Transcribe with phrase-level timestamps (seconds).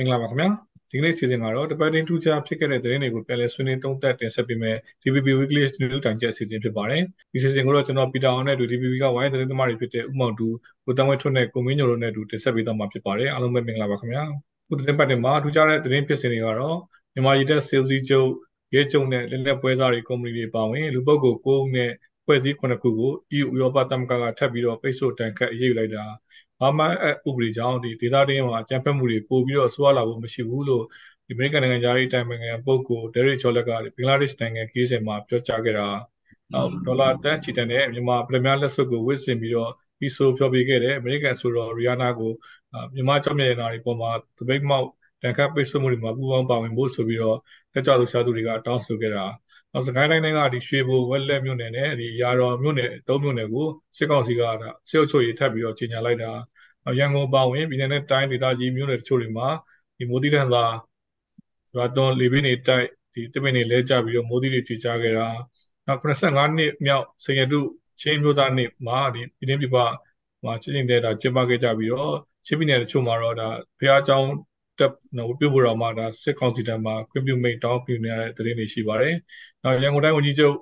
[0.00, 0.48] င်္ဂလာပါခင်ဗျာ
[0.90, 7.02] ဒီကနေ့စီစဉ်ကတော့တပတ်တင်းထူးခြားဖြစ်ခဲ့တဲ့သတင်းတွေကိုပြန်လည်ဆွေးနွေးသုံးသပ်တင်ဆက်ပေးမယ် DPP Weekly News တိုင်ချက်အစီအစဉ်ဖြစ်ပါတယ်
[7.32, 10.48] ဒီစီစဉ်ကိုတော့ကျွန်တော်ပီတာအောင်နဲ့တူ DPP ကဝိုင်းသတင်းသမားတွေဖြစ်တဲ့ဥမောင်တူ
[10.84, 14.24] ကိုတန်းဝဲထွန်းနဲ့ကိုမင်းညိုတို့နဲ့တူတင်ဆက်ပေးသွားမှာဖြစ်ပါတယ်အားလုံးပဲမင်္ဂလာပါခင်ဗျာ
[14.68, 16.76] ခုသတင်းပတ်တင်မှာထူးခြားတဲ့သတင်းဖြစ်စဉ်တွေကတော့
[17.14, 18.30] မြန်မာရည်တက်စေလ်စီကျုပ်
[18.74, 21.90] ရဲကျုံနဲ့လက်လက်ပွဲစားတွေကုမ္ပဏီတွေပါဝင်လူပုဂ္ဂိုလ်9ဦးနဲ့
[22.26, 26.04] ဖွဲ့စည်း9ခုကို EU ဥရောပသမဂ္ဂကထပ်ပြီးတော့ပိတ်ဆို့တန်ခတ်အရေးယူလိုက်တာ
[26.60, 26.84] ဘာမှ
[27.28, 30.84] ဥပဒေကြောင့်ဒီဒေသတွင်းမှာအကြမ်းဖက်မှုတွေပို့ပြီးတော့ဆွားလာဖို့မရှိဘူးလို့
[31.26, 35.88] ဒီအမေရိကန်နိုင်ငံသားရေးတိုင်ပင်ခံပုဂ္ဂိုလ်ဒယ်ရစ်ချော်လက်ကဘင်္ဂလားဒေ့ရှ်နိုင်ငံကီးစင်မှာပြောကြားခဲ့တာ
[36.52, 42.32] နောက်ဒေါ်လာတန်းချီတန်တဲ့မြန်မာပြည်များလက်စွပ်ကိုဝစ်စင်ပြီးတော့ပြီးဆိုပြောပေးခဲ့တယ်အမေရိကန်ဆိုတော့ရီယာနာကို
[42.94, 44.86] မြန်မာကျောင်းမြေနာတွေပေါ်မှာတပိတ်မောက်
[45.22, 47.38] တန်ခတ်ပိတ်ဆို့မှုတွေမှာပူးပေါင်းပါဝင်ဖို့ဆိုပြီးတော့
[47.74, 49.24] တက်ကြလို့ရှားသူတွေကတောင်းဆိုခဲ့တာ
[49.72, 53.66] နောက်စကိုင်းတိုင်းကဒီရွှေဘိုဝက်လက်မြို့နယ်နဲ့ဒီရာတော်မြို့နယ်သုံးမြို့နယ်ကို
[53.96, 54.42] စစ်ကောင်စီက
[54.90, 56.30] စစ်အုပ်ချုပ်ရေးထပ်ပြီးတော့ကြီးညာလိုက်တာ
[56.99, 59.47] ရန်ကုန်ပါဝင်ပြည်내နဲ့တိုင်းဒေသကြီးမြို့နယ်တချို့တွေမှာ
[59.97, 60.65] ဒီမိုးတိထန်သာ
[61.73, 65.27] ရွာသွန်းလေပင်းတွေတိုက်ဒီတမင်တွေလဲကြပြီးတော့မိုးတိတွေထွေချခဲ့တာ
[65.87, 67.59] နောက်85နှစ်မြောက်စင်ရတု
[68.01, 69.77] ချင်းမျိုးသားနှစ်မှာဒီပြည်내ပြပ
[70.43, 74.19] မှာချင်းချင်းတဲ့တာကျင်းပခဲ့ကြပြီးတော့ချင်းပြည်နယ်တချို့မှာတော့ဒါဖះเจ้า
[74.79, 79.15] တက်နော်ပြုတ်ဖို့တော့မှဒါစစ်ကောင်စီတန်းမှာခွင့်ပြုမိတ်တောင်းပြနေရတဲ့သတင်းတွေရှိပါတယ်။
[79.63, 80.55] နောက်ရန်ကုန်တိုင်းဝန်ကြီးချုပ်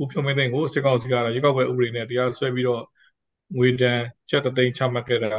[0.00, 2.82] ဦးဖြိုးမင်းသိန်းကိုစစ်ကောင်စီကတော့ရွေးကောက်ပွဲဥပဒေနဲ့တရားစွဲပြီးတော့
[3.55, 5.29] ငွေတန်ချက်တသိန်းချမှတ်ခဲ့တာ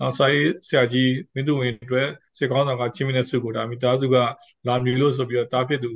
[0.00, 2.08] နောက်စာရေးဆရာကြီးမင်းသူဝင်အတွက်
[2.38, 4.16] စစ်ကောင်းဆောင်ကချင်းမင်းနဲ့စုကိုဒါမိသားစုက
[4.66, 5.90] လာမြည်လို့ဆိုပြီးတော့တားဖြစ်သူ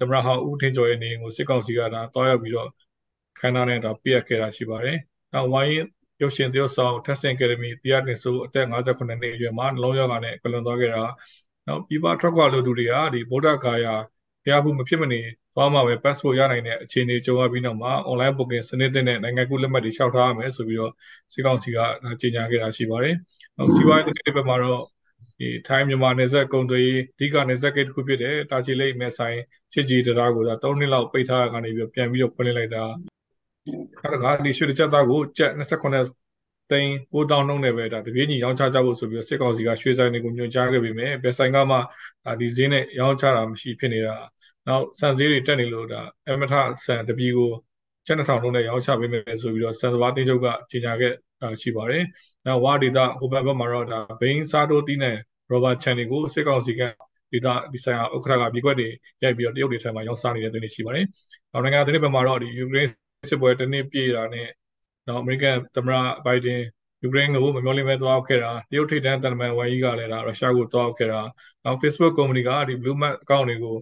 [0.00, 2.68] သမရဟောင်းဦးထင်းကျော်ရဲ့နေအိမ်ကိုစစ်ကောင်စီကဒါတောက်ရောက်ပြီးတော့
[3.38, 4.96] ခန္ဓာနဲ့ဒါပြက်ခဲ့တာရှိပါတယ်။
[5.32, 5.72] နောက်ဝိုင်း
[6.20, 11.02] ရုပ်ရှင်တရုတ်ဆောင်ထက်ဆင်အကယ်ဒမီတရားတင်ဆိုအသက်58နှစ်အရွယ်မှာနှလုံးရောဂါနဲ့ကလွန်သွားခဲ့တာ
[11.66, 13.94] နောက်ပြပထွက်ခွာလို့သူတွေကဒီဗုဒ္ဓဂါယာ
[14.44, 15.20] ဖျားဖို့မဖြစ်မနေ
[15.54, 20.92] သွားမှာပဲ passport ရနိုင်တဲ့အခြေအနေကြုံရပြီးနောက်မှာ online booking စနစ်တဲ့နိုင်ငံကူးလက်မှတ်တွေလျှောက်ထားရမယ်ဆိုပြီးတော့
[21.32, 21.78] စီကောင်စီက
[22.20, 23.14] ကြေညာခဲ့တာရှိပါတယ်။
[23.56, 24.82] နောက်စီးပွားရေးတစ်ဘက်မှာတော့
[25.38, 29.38] ဒီထိုင်းမြန်မာနယ်စပ်ကုန်သွယ်ရေးအဓိကနယ်စပ်ဂိတ်တစ်ခုဖြစ်တဲ့တာချီလိတ်မဲဆိုင်
[29.72, 32.84] ချစ်ကြည်တရားကိုဒါ3နှစ်လောက်ပိတ်ထားရကနေပြီးပြန်ပြီးတော့ဖွင့်လိုက်တာ
[34.02, 36.23] အဲ့ဒါကဒီရွှေတစ်ချက်သားကိုကျပ်28
[36.70, 41.76] သိန်း9000နှုန်းနဲ့ပဲဒါတပြေးညီရောင်းချကြဖို့ဆိုပြီးစစ်ကောင်စီကရွှေဆိုင်တွေကိုညွှန်ကြားခဲ့ပေမဲ့ဘယ်ဆိုင်ကမှ
[42.24, 44.14] ဒါဒီဈေးနဲ့ရောင်းချတာမရှိဖြစ်နေတာ
[44.66, 46.54] နောက်စံဈေးတွေတက်နေလို့ဒါအမထ
[46.84, 47.50] ဆန်တပြေးကို
[48.06, 52.04] ကျပ်2000နှုန်းနဲ့ရောင်းချပေးမယ်ဆိုပြီးတော့စံစဘာတင်းချုပ်ကကြေညာခဲ့တာရှိပါတယ်။
[52.46, 55.16] နောက်ဝါဒေတာဟိုဘက်ဘက်မှာတော့ဒါဘိန်းစားတိုးတီးနဲ့
[55.50, 56.82] ရောဘာချန်တွေကိုစစ်ကောင်စီက
[57.32, 58.88] ဒေတာဒီဆိုင်ဟာဥက္ကဋ္ဌကပြည်ကွက်တွေ
[59.22, 61.06] ရိုက်ပြီးတော့တရုတ်တွေထဲမှာရောင်းစားနေတဲ့တွင်ရှိပါတယ်။
[61.52, 62.90] နောက်နိုင်ငံသတင်းဘက်မှာတော့ဒီယူကရိန်း
[63.30, 64.48] စစ်ပွဲတစ်နှစ်ပြည့်တာနဲ့
[65.06, 65.94] နော်အမေရိကန်သမ္မတ
[66.26, 66.60] ဘိုင်ဒန်
[67.02, 71.20] ယူကရိန်းကိုမမျှော်လင့်ပဲသွားခဲ့တာတရုတ်ထိပ်တန်းတန်တမန်ဝိုင်းကြီးကလည်းဒါရုရှားကိုသွားခဲ့တာ
[71.64, 73.74] နောက် Facebook ကုမ္ပဏီကဒီ Blue Mac အကောင့်တွေကို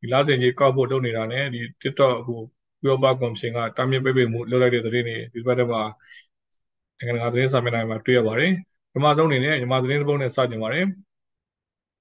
[0.00, 2.40] ဒီလစဉ်ကြီးကောက်ဖို့လုပ်နေတာနဲ့ဒီ TikTok ဟို
[2.82, 5.82] ဥရောပကော်မရှင်ကတာမြင့်ပိတ်ပိတ်မှုလုပ်လိုက်တဲ့သတင်းတွေဒီဘက်တမှာ
[6.98, 8.52] နိုင်ငံတကာသတင်းစာမျက်နှာမှာတွေ့ရပါတယ်
[8.92, 10.84] ပထမဆုံးအနေနဲ့မြန်မာသတင်းတစ်ပုဒ်နဲ့စတင်ပါတယ်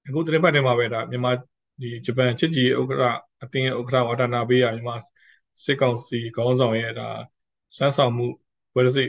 [0.08, 1.32] အခုသတင်းပတ်ထဲမှာပဲဒါမြန်မာ
[1.82, 3.04] ဒီဂျပန်ချစ်ကြည်ဥက္ကဋ္ဌ
[3.42, 4.96] အတင်းဥက္ကဋ္ဌဝါဒနာပေးရမြန်မာ
[5.66, 7.08] စစ်ကောင်စီခေါင်းဆောင်ရဲ့ဒါ
[7.76, 8.26] ဆွမ်းဆောင်မှု
[8.76, 9.04] ဘယ်လိုစိ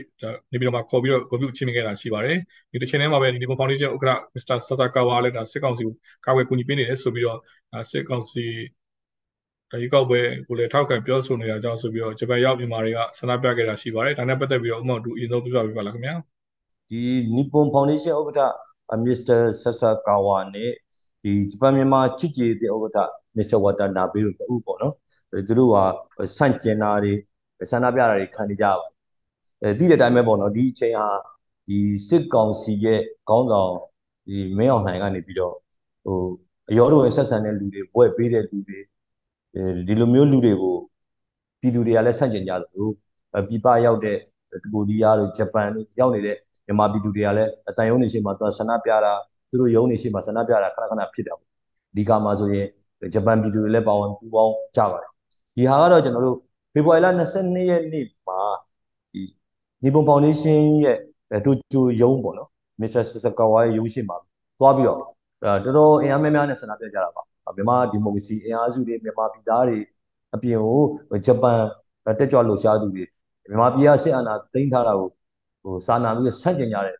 [0.51, 2.37] နေပြီးတော့မှခေါ်ပြီးတော့ဂုဏ်ပြုချင်းမြင်ခဲ့တာရှိပါတယ်
[2.71, 5.93] ဒီတစ်ချိန်ထဲမှာပဲဒီဒီဖောင်ဒေးရှင်းဥက္ကဋ္ဌမစ္စတာဆာဆာကာဝါလည်းဒါစစ်ကောင်စီကို
[6.25, 7.39] ကာဝယ်ကူညီပေးနေတယ်ဆိုပြီးတော့
[7.91, 8.45] စစ်ကောင်စီ
[9.71, 16.15] ဒါရီကောက်ပွဲကိုလည်းထောက်ခံပြောဆိုနေတာကြောင့်ဆိုပြီးတော့ဂျပန်ရောက်မြန်မာတွေကဆန္ဒပြခဲ့တာရှိပါတယ်ဒါနဲ့ပတ်သက်ပြီးတော့ဥမ္မာတူအရင်ဆုံးပြပြပေးပါလားခင်ဗျာ
[16.89, 17.01] ဒီ
[17.35, 18.41] နီပွန်ဖောင်ဒေးရှင်းဥက္ကဋ္ဌ
[19.05, 20.71] မစ္စတာဆာဆာကာဝါနဲ့
[21.23, 22.97] ဒီဂျပန်မြန်မာချစ်ကြည်တဲ့ဥက္ကဋ္ဌ
[23.37, 24.93] မစ္စတာဝါတာနာဘေးတို့တူပေါ့နော်
[25.47, 25.75] သူတို့က
[26.37, 27.13] ဆန့်ကျင်တာတွေ
[27.71, 28.87] ဆန္ဒပြတာတွေခံနေကြပါ
[29.63, 31.09] အဲသိတဲ့အတိုင်းပဲပေါ့နော်ဒီအချိန်ဟာ
[31.67, 32.99] ဒီစစ်ကောင်စီရဲ့
[33.29, 33.73] ခေါင်းဆောင်
[34.27, 35.53] ဒီမင်းအောင်လှိုင်ကနေပြီးတော့
[36.05, 36.17] ဟို
[36.69, 38.79] အရောတို့ဆက်ဆံတဲ့လူတွေဘွဲ့ပေးတဲ့လူတွေ
[39.87, 40.77] ဒီလိုမျိုးလူတွေကို
[41.59, 42.91] ပြည်သူတွေကလည်းဆန့်ကျင်ကြလို့
[43.47, 44.17] ပြည်ပရောက်တဲ့
[44.73, 49.13] ကိုဒီးယားတို့ဂျပန်တို့ရောက်နေတဲ့မြန်မာပြည်သူတွေကလည်းအတန်ယုံနေရှိမှသွားဆန္ဒပြတာ
[49.49, 51.49] သူတို့ယုံနေရှိမှဆန္ဒပြတာခဏခဏဖြစ်တယ်ပေါ့
[51.95, 52.67] ဒီကမှာဆိုရင်
[53.13, 55.11] ဂျပန်ပြည်သူတွေလည်းပါဝင်ပူးပေါင်းကြပါတယ်
[55.55, 56.37] ဒီဟာကတော့ကျွန်တော်တို့
[56.73, 58.60] ဖေဖော်ဝါရီလ22ရက်နေ့မှာဒီ
[59.83, 60.97] နီပွန်ဖောင်ဒေးရှင်းရဲ့
[61.45, 62.49] တိုကျိုယုံပေါ့နော်
[62.81, 64.17] မစ္စတာဆစကာဝါရဲ့ယုံရှိမှာ
[64.59, 64.99] သွားပြီးတော့
[65.65, 67.21] တော်တော်အင်အားများများနဲ့ဆန္ဒပြကြတာပါ
[67.55, 69.79] မြန်မာဒီမိုကရေစီအင်အားစုတွေမြန်မာပြည်သားတွေ
[70.33, 71.59] အပြင်ကိုဂျပန်
[72.19, 73.05] တက်ကြွလှုပ်ရှားသူတွေ
[73.49, 75.09] မြန်မာပြည်ကစစ်အာဏာသိမ်းထားတာကို
[75.63, 76.95] ဟိုစာနာပြီးဆန့်ကျင်ကြတဲ့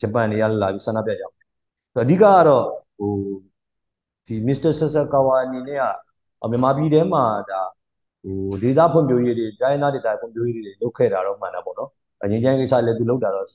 [0.00, 1.30] ဂျပန်တွေကလာပြီးဆန္ဒပြကြတယ်
[1.94, 2.64] အဓိကကတော့
[2.98, 3.12] ဟို
[4.26, 5.84] ဒီမစ္စတာဆဆကာဝါအနေနဲ့က
[6.50, 7.62] မြန်မာပြည်ထဲမှာဒါ
[8.22, 11.90] ဟိုဒေသဖွံ့ဖြိုးရေးတွေတိုင်းသားဒေသဖွံ့ဖြိုးရေးတွေလုပ်ခဲ့တာတော့မှန်တာပေါ့နော်
[12.30, 13.48] ငင်းချမ်းကိစ္စလည်းသူလုပ်တာတော့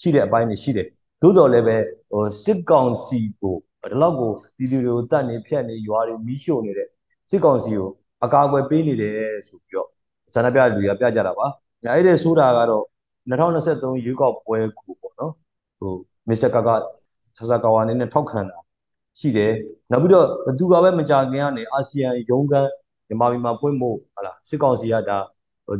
[0.00, 0.86] ရှိတဲ့အပိုင်းတွေရှိတယ်
[1.22, 1.76] သို့တော်လည်းပဲ
[2.10, 6.88] ဟိုစစ်ကောင်စီကိုဒီလောက်ကိုပြည်သူတွေကိုတတ်နေဖြတ်နေရွာတွေမီးရှို့နေတဲ့
[7.30, 7.90] စစ်ကောင်စီကို
[8.24, 9.14] အကာအကွယ်ပေးနေတယ်
[9.48, 9.88] ဆိုပြီးတော့
[10.34, 11.46] ဇာနပြလူတွေကပြကြတာပါ။
[11.94, 12.84] အဲ့ဒီဆိုတာကတော့
[13.30, 15.32] 2023ရွေးကောက်ပွဲကိုပေါ့နော်
[15.78, 15.92] ဟို
[16.28, 16.74] မစ္စတာကာကာ
[17.36, 18.58] ဆာဆာကာဝါနေနဲ့ထောက်ခံတာ
[19.18, 19.52] ရှိတယ်
[19.90, 22.70] နောက်ပြီးတော့ဘသူကပဲမကြခင်ကနေအာဆီယံရုံးခန်း
[23.08, 25.18] မြန်မာပြည်မှာဖွင့်ဖို့ဟာလားစစ်ကောင်စီကဒါ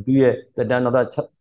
[0.04, 0.94] သူရဲ့တက်တန်းတော့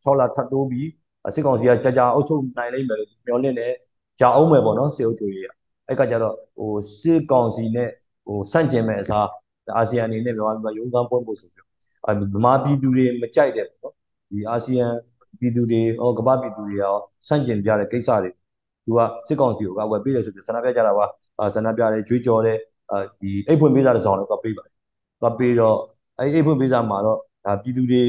[0.03, 0.89] 6လထပ်တိုးပြီး
[1.35, 3.73] စစ်ကောင်စီကကြာကြာအုပ်ချုပ်နိုင်လိမ့်မယ်လို့မျှော်လင့်တယ်
[4.19, 5.49] ကြာအောင်မယ်ပေါ့နော်စစ်အုပ်ချုပ်ရေးက
[5.87, 7.89] အဲ့ကကြတော့ဟိုစစ်ကောင်စီနဲ့
[8.25, 9.27] ဟိုဆန့်ကျင်မဲ့အစား
[9.77, 11.69] အာဆီယံအနေနဲ့မြန်မာပြည်မှာရုံးခန်းဖွင့်ဖို့ဆိုပြီးတော့
[12.35, 13.93] ဗမာပြည်သူတွေမကြိုက်တဲ့ပေါ့နော်
[14.31, 14.87] ဒီအာဆီယံ
[15.39, 16.95] ပြည်သူတွေဟောကမ္ဘာပြည်သူတွေရော
[17.27, 18.29] ဆန့်ကျင်ကြတဲ့ကိစ္စတွေ
[18.85, 21.05] သူကစစ်ကောင်စီကိုကဝယ်ပေးတယ်ဆိုပြီးဆန္ဒပြကြတာပါ
[21.39, 22.57] အာဆန္ဒပြတယ်ကြွေးကြော်တယ်
[22.91, 24.73] အာဒီအိတ်ဖွင့်ပေးစာတစ်စောင်လည်းတော့ပေးပါတယ်။
[25.23, 25.77] တော့ပေးတော့
[26.17, 28.03] အဲ့အိတ်ဖွင့်ပေးစာမှာတော့ဒါပြည်သူတွေ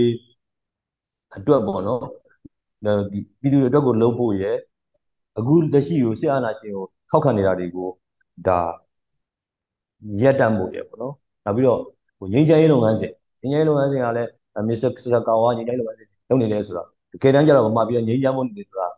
[1.37, 2.01] အတွက်ပေါ့နော်
[3.13, 4.57] ဒီပြည်သူတွေအတွက်ကိုလုပ်ဖို့ရယ်
[5.39, 7.89] အခုလက်ရှိကိုစစ်အာဏာရှင်ကိုထောက်ခံနေတာတွေကို
[8.47, 8.61] ဒါ
[10.23, 11.15] ရက်တတ်မှုရယ်ပေါ့နော်
[11.45, 11.81] နောက်ပြီးတော့
[12.19, 14.31] ဟိုငြိမ်းချမ်းရေးလုပ်ငန်းစဉ်ငြိမ်းချမ်းရေးလုပ်ငန်းစဉ်ကလည်း
[14.69, 18.89] မစ္စတာဆာကာဝါငြိမ်းချမ်းရေးလုပ်ငန်းစဉ်လုပ်နေလဲဆိုတော့တကယ်တမ်းကျတော့ဗမာပြည်ငြိမ်းချမ်းမှုနေဆိုတာ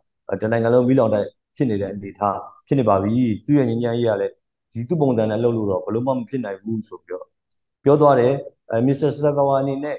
[0.41, 1.25] တနိုင်ငံလုံးမိလောင်တဲ့
[1.55, 2.37] ဖြစ်နေတဲ့အနေအထား
[2.67, 4.33] ဖြစ်နေပါပြီသူ့ရဲ့ငြိမ်းချမ်းရေးကလည်း
[4.71, 7.25] ဒီသူ့ပုံစံနဲ့လုပ်လို့တော့ဘလို့မှမဖြစ်နိုင်ဘူးဆိုပြီးတော့
[7.83, 8.33] ပြောသွားတယ်
[8.69, 9.95] အဲမစ္စတာဆာကာဝါအနေနဲ့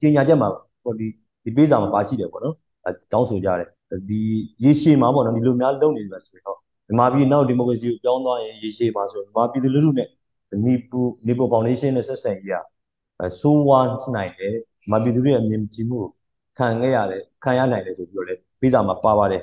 [0.00, 0.48] ကြီးညာချက်မှာ
[0.82, 1.08] ဟိုဒီ
[1.44, 2.54] ဒီပေးစာမှာပါရှိတယ်ပေါ့နော်
[3.12, 3.68] တောင်းဆိုကြတယ်
[4.08, 4.20] ဒီ
[4.64, 10.08] ရေရှည်မှာပေါ့နော်ဒီလိုများလုပ်နေတယ်ဆိုတော့မြန်မာပြည်နောက်ဒီမိုကရေစီကိုပြောင်းသွားရင်ရေရှည်မှာဆိုမြန်မာပြည်သူလူထုနဲ့
[10.64, 13.86] နီပူနီပိုဖောင်ဒေးရှင်းနဲ့ဆက်ဆံရေးကဆိုးဝါး
[14.16, 14.56] နိုင်တယ်မြ
[14.86, 16.00] န်မာပြည်သူတွေရဲ့အမြင်ကြည့်မှု
[16.58, 19.42] ခံခဲ့ရတယ်ခံရနိုင်တယ်ဆိုပြီးတော့လေပေးစာမှာပါပါတယ်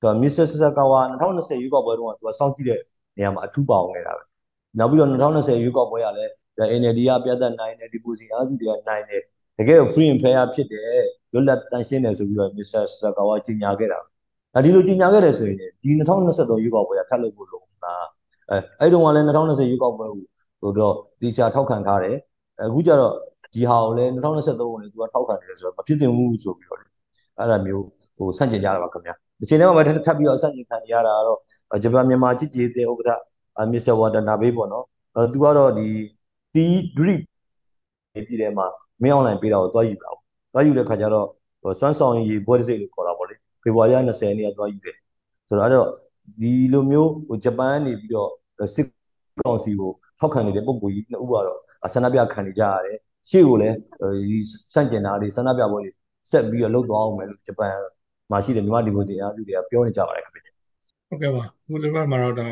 [0.00, 2.80] သူကမစ္စတာဆဆကာဝါ2020ရွေးကောက်ပွဲတုန်းကသူကစောင့်ကြည့်တဲ့
[3.16, 4.22] နေရာမှာအထူးပါဝင်နေတာပဲ
[4.78, 6.32] နောက်ပြီးတော့2020ရွေးကောက်ပွဲကလည်း
[6.80, 9.22] NLD ကပြတ်သက်နိုင်တယ်ဒီပူစီအားစုတွေကနိုင်တယ်
[9.58, 11.02] တကယ် free and fair ဖြစ်တယ်
[11.32, 13.98] လွတ်လပ်တန်ရှင်းတယ်ဆိုပြီးတော့မစ္စတာဆကာဝါကြီးညာခဲ့တာ
[14.54, 18.06] အဲဒီလိုကြီးညာခဲ့တယ်ဆိုရင်ဒီ2023ရွေးကောက်ပွဲကထပ်လုပ်ဖို့လိုလား
[18.50, 20.22] အဲအဲ့တုန်းကလည်း2020ရွေးကောက်ပွဲကို
[20.60, 22.16] ဟိုတော့ဒီချာထောက်ခံထားတယ်
[22.60, 23.12] အခုကျတော့
[23.54, 26.80] ဒီဟာကိုလည်း2023ကိုလည်းသူကထောက်ခံတယ်ဆိုတော့မဖြစ်သင့်ဘူးဆိုပြီးတော့
[27.38, 27.84] အဲ့ဒါမျိုး
[28.16, 31.38] ဟိုဆန့်ကျင်ကြတာပါခင်ဗျာဒီချိန်ထဲမှာပဲထပ်ပြီးတော့ဆန့်ကျင်ခံရတာကတော့
[31.82, 33.10] ဂျပန်မြန်မာချစ်ကြည်တဲ့ဥက္ကဋ္ဌ
[33.72, 34.84] မစ္စတာဝါတာနာဘေးပေါ့နော်
[35.16, 35.88] အဲသူကတော့ဒီ
[36.54, 36.64] တီ
[36.96, 37.14] ဒရီ
[38.26, 38.66] ပြည်ထဲမှာ
[39.02, 40.10] မင်းအွန်လိုင်းပေးတာကိုသွားယူတာ။
[40.58, 41.28] သွားယူတဲ့ခါကျတော့
[41.80, 44.96] စွမ်းဆောင်ရည်ဘွဲတစ်စိတ်လို့ခေါ်တာပေါ့လေ။ဖေဖော်ဝါရီ20ရက်နေ့ကသွားယူတယ်။
[45.48, 45.88] ဆိုတော့အဲ့တော့
[46.40, 48.30] ဒီလိုမျိုးဟိုဂျပန်ကနေပြီးတော့
[48.74, 48.86] စစ်
[49.40, 51.58] ကောင်စီကိုထောက်ခံနေတဲ့ပုံကိုကြီးနှစ်ဦးကတော့
[51.94, 52.96] ဆန္ဒပြခံနေကြရတယ်။
[53.30, 53.76] ရှေ့ကိုလည်း
[54.28, 54.38] ဒီ
[54.74, 55.90] စန့်ကျင်တာတွေဆန္ဒပြပွဲတွေ
[56.30, 57.74] ဆက်ပြီးတော့လုပ်သွားအောင်မယ်လို့ဂျပန်
[58.30, 60.50] မှာရှိတဲ့မြန်မာဒီမိုကရေစီအားစုတွေကပြောနေကြပါတယ်ခင်ဗျ။
[61.08, 62.46] ဟုတ်ကဲ့ပါ။အခုဒီဘက်မှာတော့ဒါ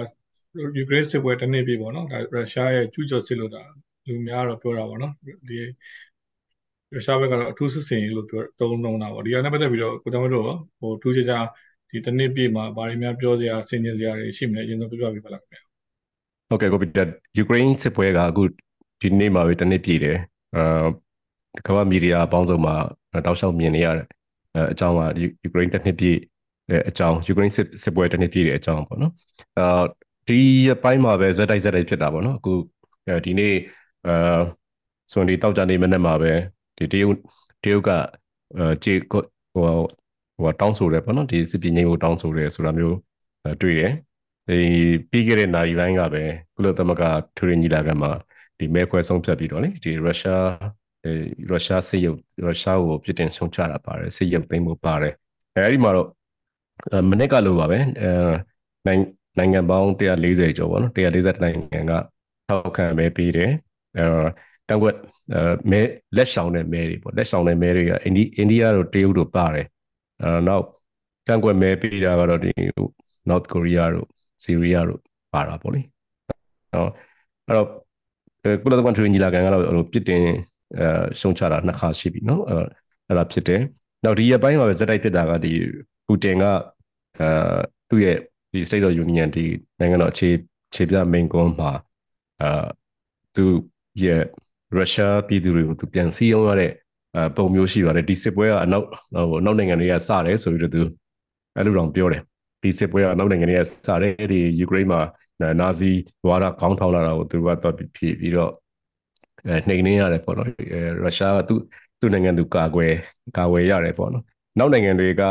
[0.76, 3.62] ယူကရိန်းစစ်ပွဲတစ်နေ့ပြည့်ပေါ့နော်။ဒါရုရှားရဲ့ကျူးကျော်စစ်လို့ဒါ
[4.06, 5.12] လူများတော့ပြောတာပေါ့နော်။
[5.48, 5.58] ဒီ
[6.96, 10.48] ရုရှားဘက်ကတော့အထူးစစ်စင်ရေးလို့ပြောသုံးလုံးတာပေါ့ဒီကနေ့ပတ်သက်ပြီးတော့ကိုတောင်တို့
[10.80, 11.44] ဟိုထူးခြားခြား
[11.90, 15.60] ဒီတနည်းပြည့်မှာဘာတွေများပြောစရာဆင်ခြင်စရာတွေရှိမလဲအရင်ဆုံးပြောပြပေးပါလားခင်ဗျာ
[16.48, 17.04] ဟုတ်ကဲ့ကိုပီတာ
[17.38, 18.42] ယူကရိန်းစစ်ပွဲကအခု
[19.02, 20.18] ဒီနေ့မှာပဲတနည်းပြည့်တယ်
[20.56, 20.86] အာ
[21.66, 22.74] ကမ္ဘာမီဒီယာအပေါင်းစုံမှာ
[23.26, 24.06] တောက်လျှောက်မြင်နေရတဲ့
[24.72, 25.00] အကြောင်းက
[25.42, 26.18] ယူကရိန်းတနည်းပြည့်
[26.88, 29.12] အကြောင်းယူကရိန်းစစ်စစ်ပွဲတနည်းပြည့်တဲ့အကြောင်းပေါ့နော်
[29.58, 29.82] အာ
[30.28, 30.40] ဒီ
[30.74, 32.52] အပိုင်းမှာပဲဇက်တိုက်ဇက်တိုက်ဖြစ်တာပေါ့နော်အခု
[33.26, 33.54] ဒီနေ့
[34.06, 34.40] အာ
[35.12, 36.32] ဆိုရင်ဒီတောက်ကြနေမနေ့မှာပဲ
[36.78, 37.16] ဒီတရုတ်
[37.62, 37.90] တရုတ်က
[38.56, 39.22] အဲကြေဟို
[39.54, 42.96] ဟိုတောင်းဆိုတယ်ပေါ့နော်ဒီစစ်ပညာကိုတောင်းဆိုတယ်ဆိုတာမျိုး
[43.62, 43.92] တွေ့တယ်
[44.48, 44.58] ဒီ
[45.10, 46.24] ပြီးခဲ့တဲ့နိုင်ပိုင်းကပဲ
[46.54, 47.02] ကုလသမဂ္ဂ
[47.36, 48.10] ထူရင်းညီလာခံမှာ
[48.58, 50.46] ဒီမဲခွဲဆုံးဖြတ်ပြီးတော့လေဒီရုရှား
[51.02, 51.12] ဒီ
[51.50, 55.14] ရုရှားစစ်ရုပ်ရုရှားကိုပြည်တင်ဆုံးချတာပါတယ်စစ်ရုပ်သိမ်းဖို့ပါတယ်
[55.54, 56.08] အဲဒီမှာတော့
[57.10, 58.10] မနစ်ကလို့ပါပဲအဲ
[58.86, 59.00] နိုင်
[59.38, 61.92] နိုင်ငံပေါင်း140ကျော်ပေါ့နော်140နိုင်ငံက
[62.48, 63.50] ထောက်ခံမဲပေးတယ်
[63.98, 64.04] အဲ
[64.68, 64.96] တန်ခွက်
[65.70, 65.80] မဲ
[66.16, 69.66] လက်ဆောင်တဲ့မဲတွေပေါ့လက်ဆောင်တဲ့မဲတွေကအိန္ဒိအိန္ဒိယတို့တရုတ်တို့ပါတယ်
[70.22, 70.64] အဲနောက်
[71.28, 72.52] တန်ခွက်မဲပေးတာကတော့ဒီ
[73.30, 74.08] North Korea တို့
[74.44, 75.00] Syria တို့
[75.32, 75.82] ပါတာပေါ့လေ
[76.74, 76.90] နော်
[77.46, 77.68] အဲ့တော့
[78.62, 80.22] ကုလသမဂ္ဂထွေညီလာခံကတော့ပြစ်တင်
[80.78, 80.86] အဲ
[81.20, 82.64] ရှုံချတာနှစ်ခါရှိပြီနော်အဲ့
[83.08, 83.62] အဲ့ဒါဖြစ်တယ်
[84.04, 85.52] နောက်ဒီရပိုင်းမှာပဲဇက်တိုက်ဖြစ်တာကဒီ
[86.06, 86.44] ပူတင်က
[87.18, 87.28] အဲ
[87.88, 88.16] သူ့ရဲ့
[88.52, 89.44] ဒီ State of Union ဒီ
[89.80, 90.28] နိုင်ငံတော်အခြေ
[90.74, 91.72] ခြေပြမိန်ကွန်းမှာ
[92.42, 92.66] အာ
[93.34, 93.44] သူ
[94.04, 94.22] ရဲ့
[94.74, 96.72] ရုရှားပြည်သူတွေကိုသူပြန်စီးအောင်ရတဲ့
[97.36, 98.86] ပုံမျိုးရှိပါတယ်ဒီစစ်ပွဲကအနောက်
[99.30, 100.82] ဟိုနောက်နိုင်ငံတွေကစတယ်ဆိုပြီးတော့သူ
[101.56, 102.22] အဲ့လိုတော့ပြောတယ်
[102.62, 105.00] ဒီစစ်ပွဲကအနောက်နိုင်ငံတွေကစတယ်ဒီယူကရိန်းမှာ
[105.60, 105.90] နာဇီ
[106.28, 108.50] ဝါဒကောင်းထောင်လာတာကိုသူကတော့ဖြစ်ပြီးတော့
[109.46, 110.48] အဲနှိမ်နှင်းရတယ်ပေါ့နော်
[111.02, 111.60] ရုရှားကသူ့
[112.00, 112.92] သူ့နိုင်ငံသူကာကွယ်
[113.36, 114.24] ကာကွယ်ရတယ်ပေါ့နော်
[114.58, 115.22] နောက်နိုင်ငံတွေက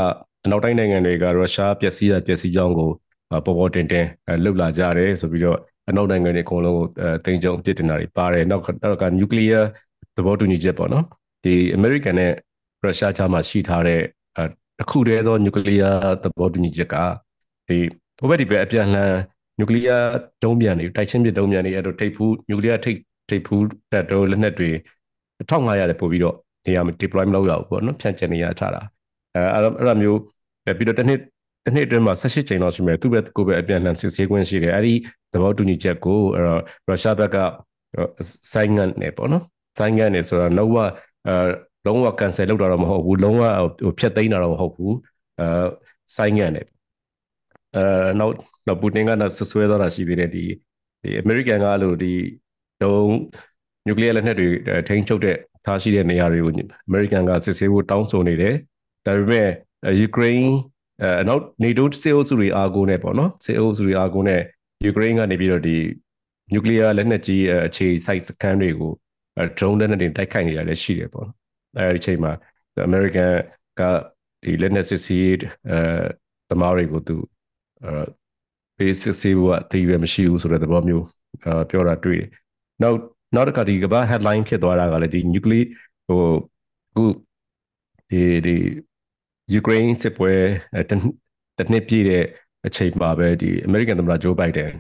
[0.46, 2.90] အနောက်တိုင်းနိုင်ငံတွေကရုရှားပျက်စီးရပျက်စီးကြောင်းကို
[3.30, 4.06] ပေါ်ပေါ်တင်တင်
[4.44, 6.87] လှုပ်လာကြတယ်ဆိုပြီးတော့ အနောက်နိုင်ငံတွေအကုန်လုံးကို
[7.25, 9.65] တင်ကြုံပြစ်တင်တာတွေပါတယ်နောက်နောက်ကနျူကလ িয়ার
[10.17, 11.05] သဘောတူညီချက်ပေါ့နော်
[11.45, 12.33] ဒီအမေရိကန်နဲ့
[12.83, 14.01] ရုရှားကြားမှာရှိထားတဲ့
[14.79, 16.97] တစ်ခုတည်းသောနျူကလ িয়ার သဘောတူညီချက်က
[17.69, 17.79] ဒီ
[18.19, 19.13] ဘိုဘက်ဒီပဲအပြန်လှန်
[19.59, 20.03] နျူကလ িয়ার
[20.43, 22.99] ဒုံးပြန်တွေတိုက်ချင်းပြဒုံးပြန်တွေအဲ့တော့ထိပ်ဖူးနျူကလ িয়ার ထိပ်
[23.31, 24.71] ထိပ်ဖူးတက်တော့လက်နက်တွေ
[25.51, 26.37] 1500တဲ့ပို့ပြီးတော့
[26.67, 28.83] နေရာ deploy မလုပ်ရဘူးပေါ့နော်ဖြန့်ကျက်နေရချတာ
[29.35, 30.21] အဲအဲ့လိုမျိုး
[30.79, 31.21] ပြီးတော့တစ်နှစ်
[31.65, 34.95] တစ်နှစ်အတွင်းမှာ18ချိန်လောက်ရှိမယ်သူ့ဘက်ကိုပဲအပြန်လှန်စစ်ဆေးခွင့်ရှိတယ်အဲ့ဒီ
[35.36, 37.38] သဘောတူညီချက်ကိုအဲ့တော့ရုရှားဘက်က
[38.54, 39.44] ဆိုင်းငံ့နေပေါ့နော်
[39.78, 40.72] ဆိုင်းငံ့နေဆိုတော့တော့
[41.28, 41.36] အဲ
[41.86, 43.44] လုံးဝ cancel လုပ်တာတော့မဟုတ်ဘူးလုံးဝ
[43.84, 44.96] ဟိုဖျက်သိမ်းတာတော့မဟုတ်ဘူး
[45.40, 45.48] အဲ
[46.16, 46.62] ဆိုင်းငံ့နေ
[47.76, 47.84] အဲ
[48.20, 48.34] နောက်
[48.68, 50.44] တော့ပူတင်ကဆွဆွဲသွားတာရှိသေးတယ်ဒီ
[51.04, 52.14] ဒီအမေရိကန်ကအဲ့လိုဒီ
[52.82, 53.16] တုံး
[53.86, 54.48] နျူကလ িয়ার လက်နက်တွေ
[54.88, 56.52] ထိန်းချုပ်တဲ့ထားရှိတဲ့နေရာတွေကို
[56.88, 58.56] အမေရိကန်ကစစ်ဆေးဖို့တောင်းဆိုနေတယ်
[59.06, 59.50] ဒါပေမဲ့
[60.00, 60.56] ယူကရိန်း
[61.02, 64.38] အဲနောက်နေတိုးစေအုပ်စုတွေအားကိုးနေပေါ့နော်စေအုပ်စုတွေအားကိုးနေ
[64.84, 65.78] ယူကရိန်းကနေပြီးတော့ဒီ
[66.52, 68.92] နျူကလ িয়ার လက်နက်ကြီးအခြေစိုက်စခန်းတွေကို
[69.58, 71.28] drone လက်နက်တွေတိုက်ခိုက်နေတာလည်းရှိတယ်ပေါ့
[71.76, 72.32] နော်အဲဒီအချိန်မှာ
[72.86, 73.34] အမေရိကန်
[73.80, 73.82] က
[74.44, 75.80] ဒီလက်နက်စစ်စီးအဲ
[76.50, 77.18] သမားတွေကိုသူ
[77.84, 77.92] အဲ
[78.78, 81.06] basic စေဖို့အသေးပဲမရှိဘူးဆိုတဲ့သဘောမျိုး
[81.70, 82.30] ပြောတာတွေ့တယ်
[82.82, 82.98] နောက်
[83.36, 85.66] နောက်တစ်ခါဒီကမ္ဘာ headline ဖြစ်သွားတာကလည်းဒီ nuclear
[86.08, 86.22] ဟို
[86.96, 87.04] ခု
[88.10, 88.56] ဒီဒီ
[89.54, 90.34] ယူကရိန်းစစ်ပွဲ
[90.90, 91.00] တစ်
[91.72, 92.26] နှစ်ပြည့်တဲ့
[92.68, 94.72] အချိန်မှာပဲဒီအမေရိကန်သမ္မတဂျိုးဘိုက်ဒန်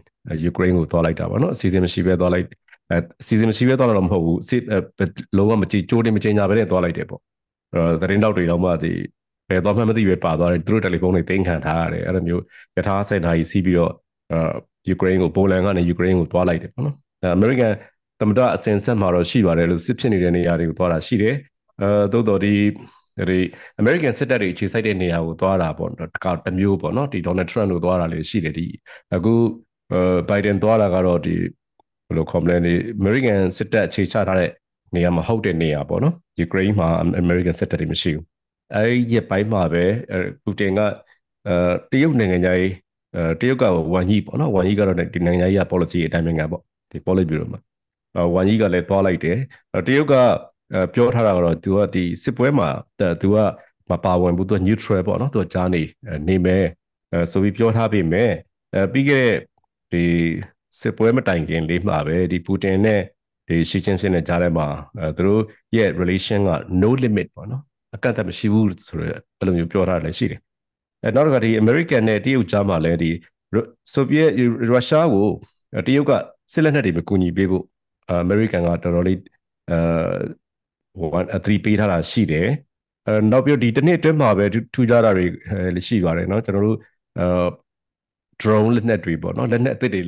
[0.43, 2.45] ယူကရိန်းကိုသွားလိုက်တာပေါ့နော်အစီအစဉ်မရှိပဲသွားလိုက်
[2.91, 4.61] အဲအစီအစဉ်မရှိပဲသွားတာတော့မဟုတ်ဘူးစစ်
[5.37, 7.21] လုံးဝမကြည့်ကြိုးတင်မချင်းညာပဲနဲ့သွားလိုက်တယ်ပေါ့
[7.73, 8.93] အဲသတင်းတောက်တွေတော့မှဒီ
[9.49, 12.43] ဘယ်သွားမှမသိပဲပါသွားတယ်သူတို့တယ်လီဖုန်းတွေတင်ခံထားရတယ်အဲ့လိုမျိုး
[12.77, 13.91] ယထာစင်တာကြီးစီးပြီးတော့
[14.31, 14.39] အဲ
[14.89, 17.73] ယူကရိန်းကိုပိုလန်ကနေယူကရိန်းကိုသွားလိုက်တယ်ပေါ့နော်အဲအမေရိကန်
[18.19, 21.35] သမ္မတအစဉ်ဆက်မှာတော့ရှိပါတယ်လို့စစ်ဖြစ်နေတဲ့နေရာတွေကိုသွားတာရှိတယ်
[21.81, 22.53] အဲသို့တော်ဒီ
[23.29, 23.39] ဒီ
[23.81, 28.67] American စစ်တပ်တွေအခြေစိုက်တဲ့နေရာကိုသွားတာပေါ့တကတမျိုးပေါ့နော်ဒီ Donald Trump တို့သွားတာလည်းရှိတယ်ဒီ
[29.15, 29.33] အခု
[29.91, 31.35] အဲ Biden သွားတာကတော့ဒီ
[32.07, 34.51] ဘယ်လို complain ဒီ American စစ်တပ်အခြေချထားတဲ့
[34.95, 36.87] နေရာမဟုတ်တဲ့နေရာပေါ့နော် Ukraine မှာ
[37.23, 38.25] American စစ်တပ်တွေမရှိဘူး
[38.75, 39.83] အဲဒီရက်ပိုင်းမှာပဲ
[40.43, 40.79] ပူတင်က
[41.47, 41.55] အဲ
[41.91, 42.69] တရုတ်နိုင်ငံကြီး
[43.15, 47.61] အဲတရုတ်ကဝမ်ယီပေါ့နော်ဝမ်ယီကတော့ဒီနိုင်ငံကြီးက policy အတိုင်းပဲငါပေါ့ဒီ policy bureau မှာ
[48.35, 49.37] ဝမ်ယီကလည်းသွားလိုက်တယ်
[49.87, 50.15] တရုတ်က
[50.94, 52.68] ပြောထားတာကတော့ तू ကဒီစစ်ပွဲမှာ
[53.22, 53.36] तू က
[53.90, 55.82] မပါဝင်ဘူး तू neutral ပေါ့နော် तू ကြားနေ
[56.28, 56.66] နေမယ်
[57.32, 58.30] ဆိုပြီးပြောထားပေမဲ့
[58.92, 59.36] ပြီးခဲ့တဲ့
[59.92, 60.04] ဒီ
[60.80, 63.00] စစ်ပွဲမတိုင်ခင်လေးမှာပဲဒီပူတင်နဲ့
[63.48, 64.66] ဒီရှီချင်းချင်းနဲ့ကြားထဲမှာ
[65.16, 65.42] သူတို့
[65.76, 66.50] ရဲ့ relation က
[66.82, 67.62] no limit ပေါ့နော်
[67.94, 70.40] အကန့်အသတ်မရှိဘူးဆိုတော့အဲ့လိုမျိုးပြောထားတယ်လည်းရှိတယ်
[71.04, 73.10] အဲနောက်တစ်ခါဒီ American နဲ့တရုတ်ကြားမှာလည်းဒီ
[73.92, 74.30] ဆိုဗီယက်
[74.70, 75.28] ရုရှားကို
[75.86, 76.12] တရုတ်က
[76.52, 77.64] စစ်လက်နက်တွေမကူညီပေးဖို့
[78.10, 79.18] အမေရိကန်ကတော်တော်လေး
[79.70, 79.78] အဲ
[80.98, 82.48] ဟိုအသတိပေးထားတာရှိတယ်
[83.06, 84.44] အဲနောက်ပြီးဒီတစ်နှစ်အတွင်းမှာပဲ
[84.74, 85.24] ထူးခြားတာတွေ
[85.88, 86.78] ရှိပါတယ်เนาะကျွန်တော်တို့
[87.18, 87.26] အဲ
[88.42, 90.00] drone လက်နက်တွေပေါ့เนาะလက်နက်အသစ်တွေ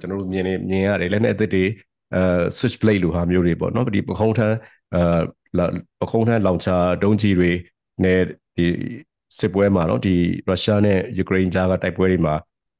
[0.00, 1.64] ကျွန်တော်တို့မြင်နေမြင်ရတယ်လက်နက်အသစ်တွေ
[2.14, 2.22] အဲ
[2.56, 4.56] switch blade လိုဟာမျိုးတွေပေါ့เนาะဒီပခုံးထမ်း
[4.94, 5.64] အဲ
[6.00, 7.50] ပခုံးထမ်းလောင်ချာဒုံးကြီးတွေ
[8.04, 8.20] နဲ့
[8.56, 8.66] ဒီ
[9.38, 10.14] စစ်ပွဲမှာเนาะဒီ
[10.48, 12.34] ရုရှားနဲ့ယူကရိန်းကြားကတိုက်ပွဲတွေမှာ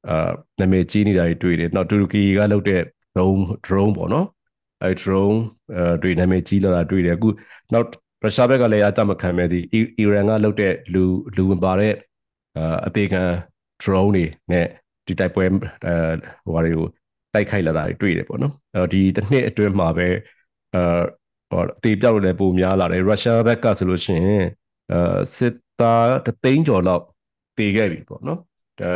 [0.09, 2.83] အာနာမည်ကြီးနေတာတွေတွေ့တယ်။နောက်တူရကီကလုပ်တဲ့
[3.15, 4.27] drone drone ပေါ့နော်
[4.84, 5.38] အဲ drone
[5.76, 7.30] အဲတွေ့နာမည်ကြီးလာတာတွေ့တယ်အခု
[7.74, 7.88] နောက်
[8.24, 9.60] ရုရှားဘက်ကလည်းအတမခံမဲ့ဒီ
[9.98, 11.04] အီရန်ကလုပ်တဲ့လူ
[11.36, 11.94] လူဝင်ပါတဲ့
[12.88, 13.24] အသေးခံ
[13.84, 14.66] drone တွေနဲ့
[15.08, 15.54] ဒီတိုက်ပွဲအဲ
[16.44, 16.88] ဟိုဟာတွေကို
[17.34, 20.08] တိုက်ခိုက်လာတာတွေ့တယ်ပေါ့နော်အဲဒီတစ်နှစ်အတွင်းမှာပဲ
[20.76, 20.84] အဲ
[21.52, 24.46] ဟိုအသေးပြောက်လည်းပုံများလာတယ်ရုရှားဘက်ကဆိုလို့ရှိရင်
[24.92, 27.04] အဲစစ်သားတသိန်းကျော်လောက်
[27.58, 28.40] တည်ခဲ့ပြီပေါ့နော်
[28.80, 28.90] ဒါ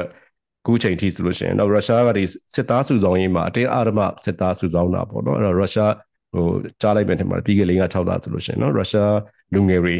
[0.65, 2.23] ခုချိန်ထိဆိုလို့ရှိရင်တော့ရုရှားကဒီ
[2.55, 5.93] စစ်သားစုဆောင်ရေးမှာအတင်းအဓမ္မစစ်သားစုဆောင်တာပေါ့နော်အဲ့တော့ရုရှား
[6.33, 6.47] ဟို
[6.81, 9.13] ကြားလိုက်မယ်ထင်ပါတယ်ပြီးခဲ့လေးက6လဆိုလို့ရှိရင်နော်ရုရှား
[9.53, 9.95] လူငယ်တွေ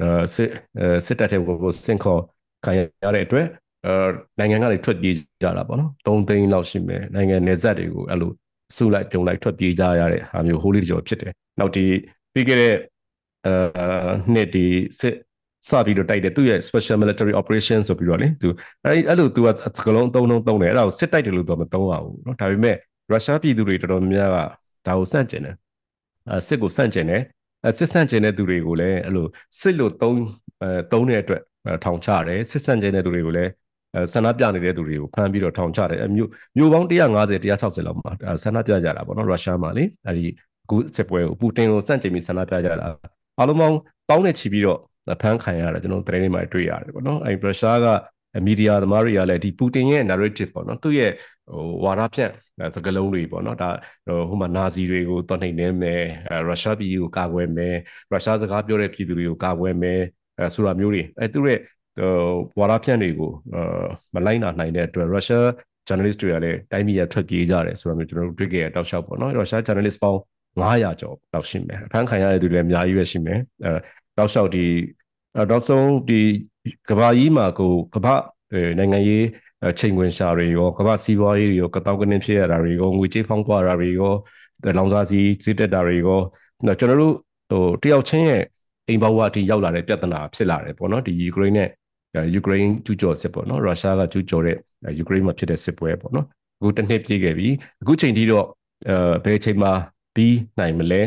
[0.00, 0.50] အဲစစ်
[1.06, 2.20] စစ်တပ်တဲ့ကိုစင်ခေါ်
[2.64, 3.46] ခံရတဲ့အတွက်
[3.86, 3.92] အဲ
[4.38, 8.30] နိုင်ငံကနေထွက်ပြေးကြတာပေါ့နော်3သိန်းလောက်ရှိမယ်နိုင်ငံနယ်စပ်တွေကိုအဲ့လို
[8.76, 11.84] စုလိုက်ပြုံလိုက်ထွက်ပြေးကြရတဲ့ဟာမျိုးဟိုးလေးတကြောဖြစ်တယ်နောက်ဒီ
[12.32, 12.74] ပြီးခဲ့တဲ့
[13.46, 13.54] အဲ
[14.32, 14.66] နှစ်ဒီ
[15.00, 15.14] စစ်
[15.69, 18.49] စပြီးတော့တိုက်တယ်သူရဲ့ special military operation ဆိုပြီးတော့လေသူ
[18.85, 22.75] အဲအဲ့လိုသူကစကလုံးသုံးလုံးသုံးတယ်အဲ့ဒါကိုစစ်တိုက်တယ်လို့တော့မသုံးရဘူးเนาะဒါပေမဲ့
[23.11, 24.37] ရုရှားပြည်သူတွေတော်တော်များများက
[24.87, 25.55] ဒါကိုစန့်ကျင်တယ်
[26.29, 27.21] အဲစစ်ကိုစန့်ကျင်တယ်
[27.65, 29.25] အဲစစ်စန့်ကျင်တဲ့သူတွေကိုလည်းအဲ့လို
[29.59, 30.19] စစ်လို့သုံး
[30.61, 31.41] အဲသုံးတဲ့အတွက်
[31.83, 33.51] ထောင်ချတယ်စစ်စန့်ကျင်တဲ့သူတွေကိုလည်း
[34.13, 38.11] ဆန္ဒပြနေတဲ့သူတွေကိုဖမ်းပြီးတော့ထောင်ချတယ်အမျိုးမျိုးပေါင်း150 160လောက်မှာ
[38.43, 40.25] ဆန္ဒပြကြတာပေါ့နော်ရုရှားမှာလေအဲဒီ
[40.63, 42.85] အခုစစ်ပွဲကိုပူတင်ကိုစန့်ကျင်ပြီးဆန္ဒပြကြတာ
[43.39, 43.77] အားလုံးပေါင်း
[44.09, 44.79] တောင်းနဲ့ချီပြီးတော့
[45.22, 47.86] ဖမ်းခံရတယ်ကျွန်တော်သတင်းတွေမှာတွေ့ရတယ်ပေါ့နော်အဲဒီရုရှားက
[48.46, 51.12] မီဒီယာသမားတွေကလည်းဒီပူတင်ရဲ့ narrative ပေါ့နော်သူ့ရဲ့
[51.50, 52.32] ဟိုဝါဒဖြန့်
[52.74, 53.70] စကားလုံးတွေပေါ့နော်ဒါ
[54.28, 56.02] ဟိုမှာနာဇီတွေကိုတော်နေနေမယ်
[56.48, 57.74] ရုရှားပြည်ကိုကာကွယ်မယ်
[58.12, 60.00] ရုရှားစကားပြောတဲ့ပြည်သူတွေကိုကာကွယ်မယ်
[60.38, 61.58] အဲဆိုတာမျိုးတွေအဲသူ့ရဲ့
[62.58, 63.30] ဝါဒဖြန့်တွေကို
[64.14, 65.44] မလိုက်နာနိုင်တဲ့အတွက်ရုရှား
[65.88, 70.20] journalist တွေကလည်းတိုင်းပြည်ရထွက်ပြေးကြတယ်ဆိုတာမျိုးကျွန်တော်တို့တွေ့ခဲ့ရတောက်လျှောက်ပေါ့နော်ရုရှား journalist ပေါင်း
[70.58, 73.70] 900ကျော်လောက်ရှိမယ်အဖမ်းခံရတဲ့သူတွေလည်းအများကြီးပဲရှိမယ်အဲ
[74.16, 74.64] တောက်လျှောက်ဒီ
[75.38, 76.20] နောက်ဆုံးဒီ
[76.88, 78.14] ကဘာကြီးမှာကိုကဘာ
[78.78, 79.24] နိုင်ငံရေး
[79.78, 84.12] ချိန်ဝင်ရှာတွေရောကဘာစီးပွားရေးတွေရောကတောက်ကနေဖြစ်ရတာတွေရောငွေကြေးဖောင်းပွားတာတွေရော
[84.78, 86.20] လောင်စာစီဈေးတက်တာတွေရော
[86.78, 87.14] ကျွန်တော်တို့
[87.50, 88.42] ဟိုတယောက်ချင်းရဲ့
[88.88, 91.68] အိမ်ဘဝအထိရောက်လာတဲ့ပြဿနာဖြစ်လာတယ်ပေါ့နော်ဒီယူကရိန်းနဲ့
[92.34, 94.56] ယူကရိန်းကျူးကျော်စစ်ပေါ့နော်ရုရှားကကျူးကျော်တဲ့
[94.98, 96.26] ယူကရိန်းမှာဖြစ်တဲ့စစ်ပွဲပေါ့နော်
[96.58, 97.48] အခုတစ်နှစ်ပြည့်ခဲ့ပြီ
[97.82, 98.46] အခုချိန်ထိတော့
[98.88, 99.72] အဲဘယ်ချိန်မှာ
[100.14, 101.02] ပြီးနိုင်မလဲ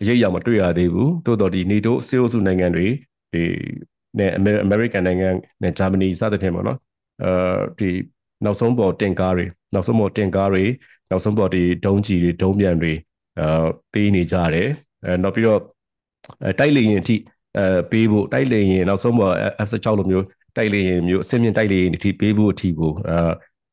[0.00, 2.86] အရေးအရာမတွေ့ရသေးဘူးသို့တော်ဒီ NATO စေအုပ်စုနိုင်ငံတွေ
[3.36, 3.44] ဒီ
[4.18, 4.30] နဲ့
[4.66, 5.28] American နိုင်ငံ
[5.62, 6.78] နဲ့ Germany စသဖြင့်ပေါ့နော်
[7.24, 7.30] အဲ
[7.78, 7.90] ဒီ
[8.44, 10.64] နောက်ဆုံးပေါ်တင်ကားတွေနောက်ဆုံးပေါ်တင်ကားတွေ
[11.10, 12.92] နောက်ဆုံးပေါ်ဒီဒုံးကြီးတွေဒုံးပြန်တွေ
[13.38, 14.68] အဲပေးနေကြတယ်
[15.04, 15.60] အဲနောက်ပြီးတော့
[16.58, 17.16] တိုက်လေရင်အထိ
[17.56, 19.34] အဲပေးဖို့တိုက်လေရင်နောက်ဆုံးပေါ်
[19.66, 20.26] F16 လိုမျိုး
[20.56, 23.18] တိုက်လေရင်မျိုးအစင်းမြင့်တိုက်လေရင်အထိပေးဖို့အထိကိုအဲ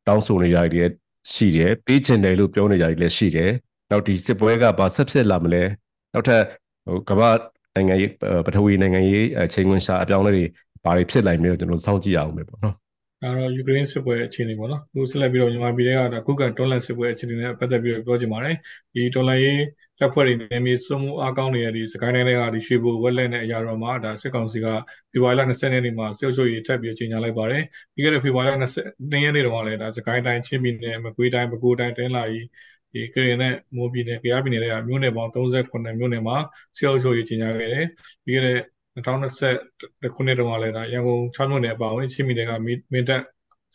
[0.08, 0.90] တောင်းဆိုနေကြတယ်
[1.34, 3.52] ရှိတယ်ပေးချင်တယ်လို့ပြောနေကြတယ်လည်းရှိတယ်
[3.90, 5.64] နောက်ဒီစစ်ပွဲကဘာဆက်ဖြစ်လာမလဲ
[6.14, 6.44] နောက်ထပ်
[6.86, 7.30] ဟိုကမ္ဘာ
[7.76, 8.10] နိုင်ငံရေး
[8.46, 10.46] ပထဝီနိုင်ငံရေးချိန်ခွင်ရှာအပြောင်းလဲတွေ
[10.84, 12.76] ဘာတွေဖြစ်နိုင်မလဲကျွန်တော်စောင့်ကြည့်ရအောင်ပဲပေါ့နော်
[13.24, 18.56] ဒါတော့ယူကရိန်းစစ်ပွဲအခြေအနေပေါ့နော်အခုဆက်လက်ပြီးတော့မြန်မာပြည်ကဒါကုကတွန်းလန်စစ်ပွဲအခြေအနေနဲ့ပတ်သက်ပြီးတော့ပြောချင်ပါတယ်
[18.94, 19.60] ဒီတွန်းလန်ရေး
[20.00, 24.68] တပ်ဖွဲ့တွေနေမြေစုံမှုအားကောင်းနေတဲ့ဒီစကိုင်းတိုင်းတွေကဒီရွှေဘိုဝက်လက်နဲ့အရာတော်မှာဒါစစ်ကောင်စီက
[25.12, 27.64] ဖေဖော်ဝါရီလ20ရက်နေ့မှာစစ်အုပ်ချုပ်ရေးထပ်ပြီးကြေညာလိုက်ပါတယ်
[27.94, 28.56] ပြီးခဲ့တဲ့ဖေဖော်ဝါရီလ
[28.90, 32.46] 22ရက်နေ့တုန်းကလည်းဒါစကိုင်းတိုင်းချင်းပြည်နယ်မကွေးတိုင်းပဲခူးတိုင်းတင်းလာကြီး
[32.94, 36.38] ဒီကရင်နဲ့မိုးပြည်နယ်၊ကြားပြည်နယ်တွေကမြို့နယ်ပေါင်း38မြို့နယ်မှာ
[36.78, 37.86] စစ်အုပ်ချုပ်ရေးကြီးညာခဲ့တယ်။
[38.26, 38.60] ပြီးခဲ့တဲ့
[38.96, 42.52] 2020ခုနှစ်တုန်းကလည်းဒါရန်ကုန်6မြို့နယ်အပါအဝင်ချင်းပြည်နယ်က
[42.94, 43.22] မင်းတပ်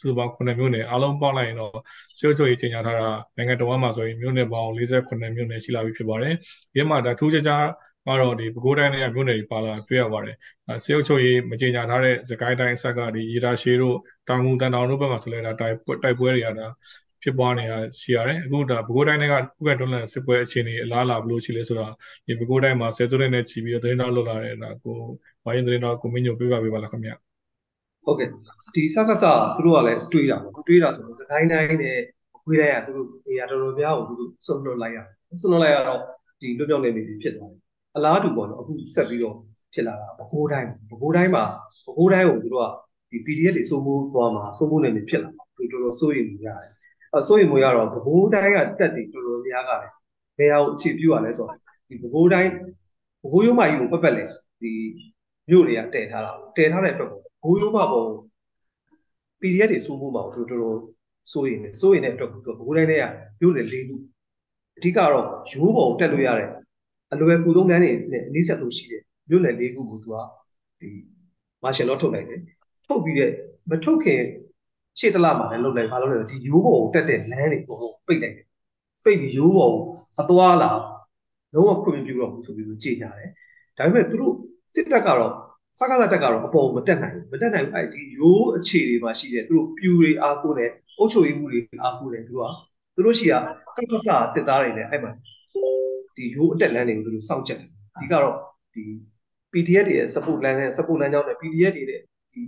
[0.01, 1.75] စုစုပေါင်း9မြို့နယ်အားလုံးပေါင်းလိုက်ရင်တော့
[2.19, 6.35] စစ်အုပ်ချုပ်ရေးကြီးညာထားတာနိုင်ငံတော်မှာဆိုရင်မြို့နယ်ပေါင်း48မြို့နယ်ရှိလာပြီဖြစ်ပါတယ်။
[6.75, 7.65] ဒီမှာဒါထူးခြားခြား
[8.07, 10.37] ကတော့ဒီပဲခူးတိုင်းနဲ့မြို့နယ်တွေပါလာတွေ့ရပါတယ်။
[10.85, 13.97] စေအုပ်ချုပ်ရေးမကြေညာထားတဲ့စကိုင်းတိုင်းဆက်ကဒီရေတာရှည်တို့
[14.29, 16.67] တောင်ငူတန်တောင်တို့ဘက်မှာဆိုလဲဒါတိုက်တိုက်ပွဲတွေကဒါ
[17.23, 21.93] ဖြစ်ပွားနေတာရှိရတယ်အခုဒါပဲခူးတိုင်းကခုခံတွန်းလှန်စစ်ပွဲအခြေအနေအလားအလာဘယ်လိုရှိလဲဆိုတော့
[22.27, 24.97] ဒီပဲခူးတိုင်းမှာဆယ်စုနှစ်နဲ့ချီပြီးတော့သတင်းတော်လွတ်လာတဲ့ဒါကို
[25.45, 27.13] ဝိုင်းသတင်းတော်ကိုမင်းညိုပြပါပေးပါလားခင်ဗျ
[28.05, 28.29] ဟုတ်ကဲ့
[28.75, 29.25] ဒီစကားစ
[29.57, 31.99] သူတို့ကလည်းတွေးတာပေါ့တွေးတာဆိုတော့စကိုင်းတိုင်းနဲ့
[32.45, 36.01] ခွေးတိုင်းကသူတို့နေရာတော်တော်များကိုသူတို့ဆွန့်လွတ်လိုက်ရတယ်ဆွန့်လွတ်လိုက်ရတော့
[36.41, 37.61] ဒီလွတ်မြောက်နေပြီဖြစ်သွားတယ်
[37.97, 39.37] အလားတူပေါ့နော်အခုဆက်ပြီးတော့
[39.75, 41.45] ဖြစ်လာတာပဲခူးတိုင်းပဲခူးတိုင်းမှာ
[41.87, 42.67] ပဲခူးတိုင်းကိုသူတို့က
[43.11, 46.71] ဒီ PDF တွေစိုးမိုးသွားမှာစိုးမိုးနေပြီဖြစ်လာမှာသူတို့တော်တော်စိုးရိမ်နေရတယ်
[47.15, 49.93] အဲစိုးရိမ်မှုရတော့ပဲခူးတိုင်းကတက်တွေတော်တော်များကလည်း
[50.39, 52.53] ဘယ်ဟာကိုအခြေပြုရလဲဆိုတော့ဒီပဲခူးတိုင်း
[53.23, 54.25] ပဲခူးရုံးမကြီးကိုပတ်ပတ်လဲ
[54.61, 54.73] ဒီ
[55.49, 58.09] မြို့တွေကတည်ထားတာတည်ထားတဲ့အတွက်ကိုဘိုးရိုးမပေါ်
[59.41, 60.79] PDF တွေစိုးမိုးမှာတို့တော်တော်
[61.33, 63.05] စိုးရင်နေစိုးရင်တဲ့အတွက်ကိုဘိုးတိုင်းတွေက
[63.41, 63.97] မြို့နယ်၄ခု
[64.77, 66.51] အဓိကတော့ရိုးပေါ်တက်လို့ရတဲ့
[67.13, 70.17] အလွယ်ကူဆုံးလမ်းတွေနဲ့အနည်းဆက်ဆုံးရှိတယ်မြို့နယ်၄ခုကိုသူက
[70.81, 70.89] ဒီ
[71.63, 72.41] မာရှယ်လောထုတ်လိုက်တယ်
[72.87, 73.31] ထုတ်ပြီးတဲ့
[73.71, 74.21] မထုတ်ခင်
[74.99, 78.47] ရှေ့တလမှာလည်းလုပ်လိုက်ဘာလို့လဲဒီရိုးပေါ်ကိုတက်တဲ့လမ်းတွေကိုပိတ်လိုက်တယ်
[79.05, 79.83] ပိတ်ပြီးရိုးပေါ်ကို
[80.21, 80.71] အသွားလာ
[81.55, 83.31] လုံးဝခွင့်မပြုတော့ဘူးဆိုပြီးတော့ကြေညာတယ်
[83.77, 84.35] ဒါပေမဲ့သူတို့
[84.75, 85.33] စစ်တပ်ကတော့
[85.79, 92.53] စကားတက်ကတော့အပေါ်မတက်နိုင်ဘူးမတက်နိုင်ဘူးအဲ့ဒီရိုးအခြေတွေမှာရှိတယ်သူတို့ပြူတွေအားကိုးတယ်အုပ်ချုပ်ရေးမှုတွေအားကိုးတယ်သူတို့က
[92.95, 93.35] သူတို့ရှိက
[93.77, 95.13] ကပ်ကဆာစစ်သားတွေလည်းအဲ့မှာ
[96.17, 97.61] ဒီရိုးအတက်လန်းတွေကိုသူတို့စောင့်ကြတယ်
[98.01, 98.37] ဒီကတော့
[98.75, 98.83] ဒီ
[99.53, 102.01] PDF တွေရဲ့ support လမ်းနဲ့ support လမ်းကြောင်းနဲ့ PDF တွေရဲ့
[102.33, 102.43] ဒီ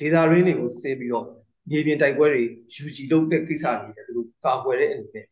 [0.00, 1.26] data range တွေကိုဆင်းပြီးတော့
[1.70, 2.42] မြေပြင်တိုက်ပွဲတွေ
[2.84, 5.26] UG လုပ်တဲ့ကိစ္စတွေလည်းသူတို့ကာကွယ်တဲ့အနေနဲ့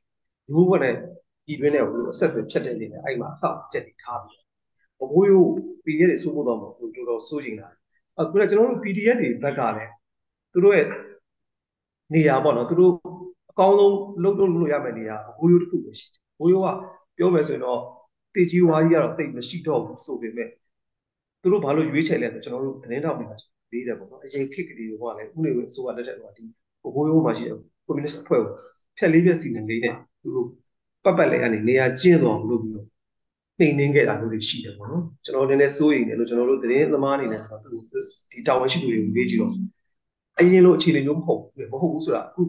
[0.50, 0.94] ရိုးဘက်နဲ့
[1.46, 4.42] ဒီတွင်းနဲ့ကိုအဆက်အသွယ်ဖြတ်တဲ့အနေနဲ့အဲ့မှာအဆောက်ချက်တွေထားပြီး
[4.98, 5.48] ဘဘိုးရိုး
[5.84, 7.78] PDF တွေစိုးမိုးတော့မှာတော်တော်စိုးကျင်လာတယ်
[8.20, 9.92] အခုလည်းကျွန်တော်တို့ PDF တွေဘက်ကလည်း
[10.52, 10.86] သူတို့ရဲ့
[12.14, 12.92] နေရာပေါ့နော်သူတို့
[13.50, 16.68] အကောင်းဆုံးလုပ်လို့လို့ရမယ့်နေရာဘဘိုးရိုးတစ်ခုပဲရှိတယ်ဘဘိုးရိုးက
[17.16, 17.80] ပြောမယ်ဆိုရင်တော့
[18.34, 20.48] တေကြီးဝါကြီးကတော့တိတ်မရှိတော့ဘူးဆိုပေမဲ့
[21.42, 23.32] သူတို့ဘာလို့ရွေးချယ်လဲဆိုကျွန်တော်တို့သတင်းတောက်တွေက
[23.72, 26.44] ပေးတယ်ပေါ့နော်အရင်ခေတ်ကလေးတွေကလည်းဥနေဝအစိုးရလက်ထက်ကဒီ
[26.82, 28.52] ဘဘိုးရိုးမှာရှိတဲ့ကွန်မြူနစ်အဖွဲ့ကို
[28.96, 30.48] ဖြက်လေးဖြက်စီနေလေးနဲ့သူတို့
[31.04, 32.86] ပတ်ပတ်လေးကနေနေရာကျင့်သွားအောင်လုပ်ပြီးတော့
[33.58, 37.60] နှိမ်နှင်းခဲ့တာမျိုးတွေရှိတယ်ပေါ့နော်ကျွန်တော်လည်းစိုးရိမ်တယ်လို့ကျွန်တော်တို့သတင်းသမားအနေနဲ့ဆိုတော့
[38.32, 39.52] ဒီတာဝန်ရှိသူတွေကိုမေးကြည့်တော့
[40.38, 42.42] အရင်လိုအခြေအနေမျိုးမဟုတ်ဘူးမဟုတ်ဘူးဆိုတာအခု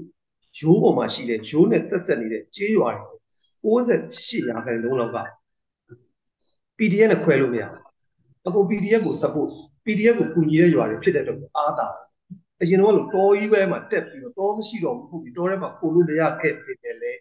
[0.59, 5.17] ရိုးပေါ်မှာရှိတဲ့ရိုးနဲ့ဆက်ဆက်နေတဲ့ကြေးရွာတွေ68ရာခိုင်နှုန်းလောက်က
[6.77, 7.81] PDF နဲ့ခွဲလို့မရဘူး
[8.47, 9.49] အခု PDF ကို support
[9.86, 11.88] PDF ကိုကူညီတဲ့ရွာတွေဖြစ်တဲ့အတွက်အားတာ
[12.62, 17.19] အရင်တော့လို့တောကြီးပဲမှာတက်ပြီးတော့တောမရှိတော့ဘူးဟုတ်ပြီတောထဲမှာခိုလို့မရခဲ့ပေမဲ့လည်း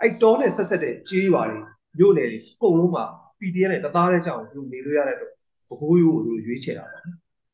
[0.00, 1.58] အဲ့တောနဲ့ဆက်ဆက်တဲ့ကြေးရွာတွေ
[1.98, 3.04] မြို့နယ်တွေအကုန်လုံးမှာ
[3.38, 5.32] PDF နဲ့တသားတဲ့ကြောင်သူနေလို့ရတဲ့အတွက်
[5.70, 7.02] ဘကိုးရိုးကိုသူရွေးချယ်တာပေါ့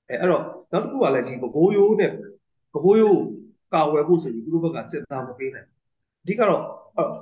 [0.09, 2.11] အဲအဲ့တော့နောက်တစ်ခုကလည်းဒီဘကိုးရိုးနဲ့
[2.74, 3.20] ဘကိုးရိုး
[3.74, 5.68] ကာဝယ်ဖို့ဆိုပြီးသူတို့ဘက်ကစစ်သားမပေးနိုင်
[6.22, 6.62] အဓိကတော့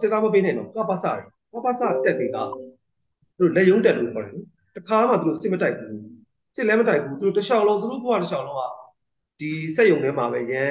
[0.01, 2.39] စစ်သားမပေးနိုင်တော့ကပ္ပစတွေကပ္ပစတက်တွေက
[3.39, 4.43] သူတို့လက်ယုံတက်လို့ခေါ်တယ်
[4.77, 6.12] တခါမှသူတို့စစ်မတိုက်ဘူး
[6.55, 8.62] စစ်လည်းမတိုက်ဘူးသူတို့တခြားလုံးသူတို့ဘဝတခြားလုံးက
[9.41, 10.62] ဒီစက်ယုံထဲမှာပဲရဲ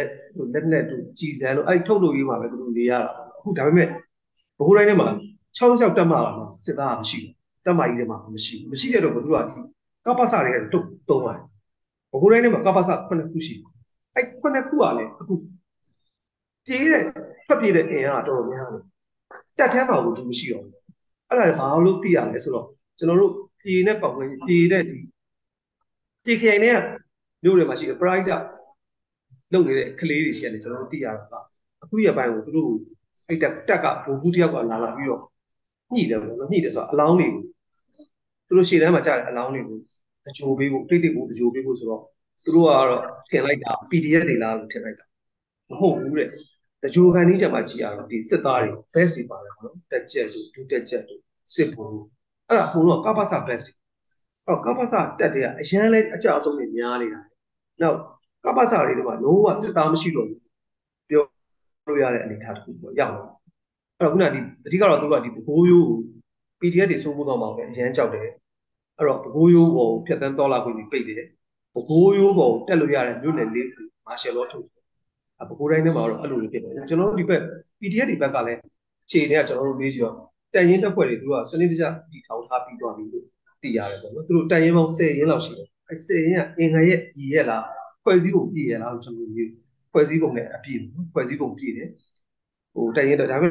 [0.54, 3.00] လက်နဲ့သူကြည်စံလို့အဲ့ထုတ်လို့ရေးမှာပဲသူတို့နေရတာ
[3.38, 3.88] အခုဒါပေမဲ့
[4.58, 5.10] ဘိုးတိုင်းထဲမှာ
[5.58, 7.34] 66တက်မှလာမှာစစ်သားကမရှိဘူး
[7.66, 9.54] တက်မကြီးထဲမှာမရှိဘူးမရှိတဲ့တော့ဘသူကဒီ
[10.06, 11.44] ကပ္ပစတွေကတုတ်တုံးပါတယ်
[12.12, 13.72] ဘကိုးတိုင်းထဲမှာကပ္ပစ9ခုရှိတယ်
[14.16, 15.34] အဲ့9ခုကလည်းအခု
[16.66, 17.04] ပြေးတဲ့
[17.48, 18.84] ဖက်ပြေးတဲ့အင်အားတော်တော်များတယ်
[19.58, 20.76] တက်ထဲမှာဘူးသူမရှိတော့ဘူး
[21.30, 22.68] အဲ့ဒါဘာလို့သိရလဲဆိုတော့
[22.98, 24.98] ကျွန်တော်တို့ပြေးနဲ့ပေါက်ဝင်ပြေးတဲ့ဒီ
[26.26, 26.76] ပြေးခိုင်နဲ့
[27.44, 28.32] မြို့တွေမှာရှိတဲ့ pride
[29.54, 31.34] လုပ်နေတဲ့ကလေးတွေရှိရတယ်ကျွန်တော်တို့သိရတာက
[31.84, 32.72] အခုရပိုင်းကိုသူတို့
[33.30, 35.22] အဲ့တက်ကတက်ကဘိုလ်ဘူးတယောက်ကလာလာပြီးတော့
[35.94, 37.42] ညှိတယ်ပေါ့နော်ညှိတယ်ဆိုတော့အလောင်းတွေကို
[38.48, 39.78] သူတို့ရှေ့တန်းမှာကြားတဲ့အလောင်းတွေကို
[40.28, 42.02] အချိုးပေးဖို့တိတ်တိတ်ကိုအချိုးပေးဖို့ဆိုတော့
[42.44, 45.06] သူတို့ကတော့ထင်လိုက်တာ PDF တွေလားလို့ထင်လိုက်တာ
[45.70, 46.28] မဟုတ်ဘူးတဲ့
[46.84, 51.22] တကြိုခံကြီးချက်မှာကြည်ရတော့ဒီစစ်သားတွေ best တွေပါတယ်ပေါ့နော်တက်ချက်တို့ဒုတက်ချက်တို့
[51.56, 52.02] စစ်ဘိုလ်
[52.48, 53.74] အဲ့ဒါဘုံတော့ကပ္ပစ best တွေ
[54.52, 57.20] အော်ကပ္ပစတက်တွေကအရန်လဲအကြအဆုံးတွေများနေတာ
[57.82, 57.98] နောက်
[58.46, 60.42] ကပ္ပစတွေဒီမှာလုံးဝစစ်သားမရှိတော့ဘူး
[61.10, 61.24] ပြော
[61.88, 63.30] လို့ရတဲ့အနေအထားတစ်ခုပေါ့ရောက်တော့
[64.00, 66.00] အဲ့တော့ခုနကဒီအဓိကတော့သူကဒီဘိုးရိုးကို
[66.60, 68.28] PDF တွေစိုးမိုးတော့မှာပဲအရန်ကြောက်တယ်
[68.98, 71.24] အဲ့တော့ဘိုးရိုးကိုဖြတ်တန်းတော်လာခွင့်ပြီးပိတ်တယ်
[71.90, 74.84] ဘိုးရိုးကိုတက်လို့ရတဲ့မြို့နယ်လေးခုမာရှယ်လောထုတ်တယ်
[75.42, 77.42] အဘိုးတိုင်းထဲမှာတော့အဲ့လိုလေးဖြစ်တယ်ကျွန်တော်တို့ဒီဘက်
[77.80, 78.60] PDF တွေဘက်ကလည်း
[79.06, 80.16] အခြေအနေကကျွန်တော်တို့လေးဆိုတော့
[80.54, 83.26] တန်ရင်တက်ဖွဲ့တွေသူကစနစ်တကျတည်ထောင်ထားပြီးသွားပြီလို့
[83.62, 87.66] သိရတယ်ပေါ့နော်သူတို့တန်ရင်ပေါင်း10ရင်းလောက်ရှိတယ်အဲ10ရင်းကအင်္ဂါရဲ့ညီရဲ့လား
[88.04, 89.52] ဖွဲ့စည်းပုံပြည့်ရဲ့လားကျွန်တော်တို့
[89.92, 91.90] ဖွဲ့စည်းပုံနဲ့အပြည့်ပေါ့ဖွဲ့စည်းပုံပြည့်တယ်
[92.74, 93.48] ဟိုတန်ရင်တော့ဒါပေ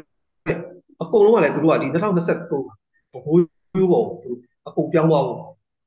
[0.47, 0.59] မဲ့
[1.03, 3.41] အကုန်လုံးကလည်းသူတို့ကဒီ2023ဘဘိုး
[3.77, 4.31] ရိုးပေါ်သူ
[4.69, 5.41] အကုန်ပြောင်းသွားဖို့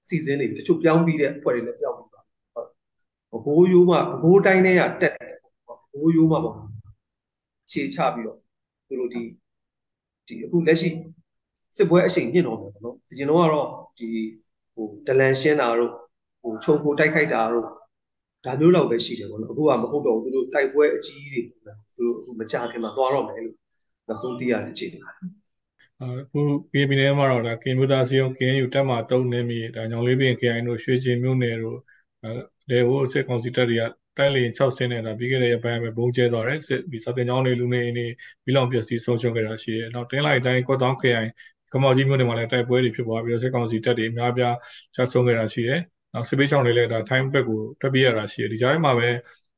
[0.07, 2.25] စီစဉ်နေပြီတချို့ပြောင်းပြီးတဲ့အဖွဲ့တွေလည်းပြောင်းပြီးသွား
[3.31, 5.33] ဟုတ်ဘဘိုးရိုးမှဘဘိုးတိုင်းထဲကတက်တယ်
[5.67, 6.55] ဘဘိုးရိုးမှပေါ့
[7.71, 8.37] ခြေချပြီးတော့
[8.87, 9.21] သူတို့ဒီ
[10.27, 10.89] ဒီအခုလက်ရှိ
[11.77, 14.09] စစ်ပွဲအရှိန်မြင့်တော့တယ်ပေါ့နော်အရင်တော့ကတော့ ဒီ
[14.73, 15.91] ဟိုဒလန်ရှင်းတာတို့
[16.41, 17.65] ဟိုခြုံကိုတိုက်ခိုက်တာတို့
[18.45, 21.39] ဒါမျိုးလောက်ပဲရှိတယ်ပေါ့နော်အခုကမဟုတ်တော့ဘူးသူတို့တိုက်ပွဲအကြီးတွေ
[21.95, 23.57] သူတို့အခုမကြခင်မှာသွားတော့မယ်လို့
[24.07, 25.11] နောက်ဆုံးသိရတဲ့အခြေအနေပါ
[26.01, 31.79] အခုပြည်ပြည်နယ်မှာတော့ဒါကင်မူတာစီယုံ KNU တက်မှာတုံးနေပြီဒါညောင်လေးပင် KI တို့ရွှေချင်မြို့နယ်တို့
[32.69, 33.83] လေဟိုစစ်ကောင်စီတပ်တွေက
[34.17, 38.05] တိုက်လေ6ဆင်းနေတာပြီးခဲ့တဲ့ရက်ပိုင်းမှာဘုံကျဲသွားတယ်စစ်ပြီးစာတင်ကြောင်းတွေလူနေနေ
[38.43, 41.25] ပြီးလောင်ပျက်စီးဆုံးရှုံးခဲ့တာရှိတယ်နောက်တင်းလိုက်တိုင်းကော့တောင်း KI
[41.73, 44.55] ကမော်ကြီးမြို့နယ်မှာလည်းတိုက်ပွဲတွေဖြစ်ပွားပြီးတော့စစ်ကောင်စီတပ်တွေအများပြား
[44.95, 45.79] ချဆုံးခဲ့တာရှိတယ်
[46.13, 49.09] နောက်စစ်ပေးချောင်းတွေလည်းဒါ time back ကိုထွက်ပြေးရတာရှိတယ်ဒီကြားထဲမှာပဲ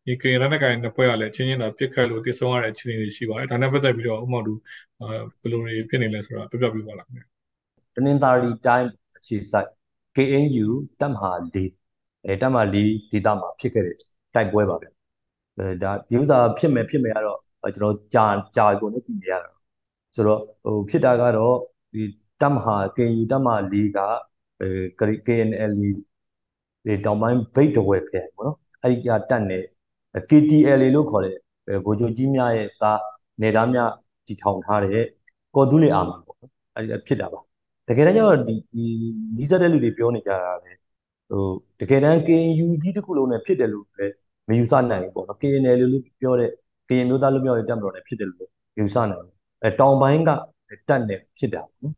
[0.06, 4.54] ဒီကရင်လက်နက်ကိုင်နှစ်ဖွဲ့ကလည်းချင်းချင်းတော့ပြစ်ခတ်လို့တည်ဆုံရတဲ့အခြေအနေတွေရှိပါတယ်ဒါနဲ့ပတ်သက်ပြီးတော့ဥမောက်တူ
[5.42, 7.24] ဘယ်လိုတွေဖြစ်နေလဲဆိုတာပြပြပြပါလားခင်ဗျ
[7.96, 9.70] တနင်္သာရီတိုင်းအခြေစိုက်
[10.16, 10.68] KNU
[11.00, 11.58] တပ်မဟာ၄
[12.26, 12.78] အဲတပ်မဟာ၄
[13.12, 13.96] ဒေသမှာဖြစ်ခဲ့တဲ့
[14.36, 14.88] တိုက်ပွဲပါဗျ
[15.58, 17.40] အဲဒါဒီဥစ္စာဖြစ်မယ်ဖြစ်မယ်ကတော့
[17.76, 18.26] ကျွန်တော်ကြာ
[18.56, 19.50] ကြာကိုလည်းကြည့်နေရတာ
[20.16, 21.56] ဆိုတော့ဟိုဖြစ်တာကတော့
[21.96, 22.04] ဒီ
[22.42, 24.00] တပ်မဟာ KNU တပ်မဟာ၄က
[24.62, 29.60] အဲ KNL ဒီတောင်ပိုင်းဗိတ်တဝဲခဲ့ပေါ့နော်အဲ့ဒီကတက်နေ
[30.30, 31.38] KTLA လို့ခေါ်တဲ့
[31.86, 33.02] ဗိုလ်ချုပ်ကြီးများရဲ့သား
[33.42, 33.90] နေသားများ
[34.28, 35.06] တည်ထောင်ထားတဲ့
[35.56, 37.40] ကော်တူးလေအာမီပေါ့နော်အဲ့ဒီဖြစ်တာပါ
[37.88, 38.56] တကယ်တမ်းကျတော့ဒီ
[39.38, 40.72] နီးစပ်တဲ့လူတွေပြောနေကြတာလေ
[41.30, 41.44] ဟို
[41.80, 44.14] တကယ်တမ်း KNU ကြီးတစ်ခုလုံးနဲ့ဖြစ်တယ်လို့လည်း
[44.50, 46.50] မယူဆနိုင်ဘူးပေါ့နော် KNL လို့ပြောတဲ့
[46.88, 50.30] KN မျိုးသားလူမျိုးရဲ့တက်မတော်နဲ့ဖြစ်တယ်လို့ယူဆနိုင်တယ်အဲတောင်ပိုင်းက
[50.88, 51.96] တက်နဲ့ဖြစ်တာပေါ့နော်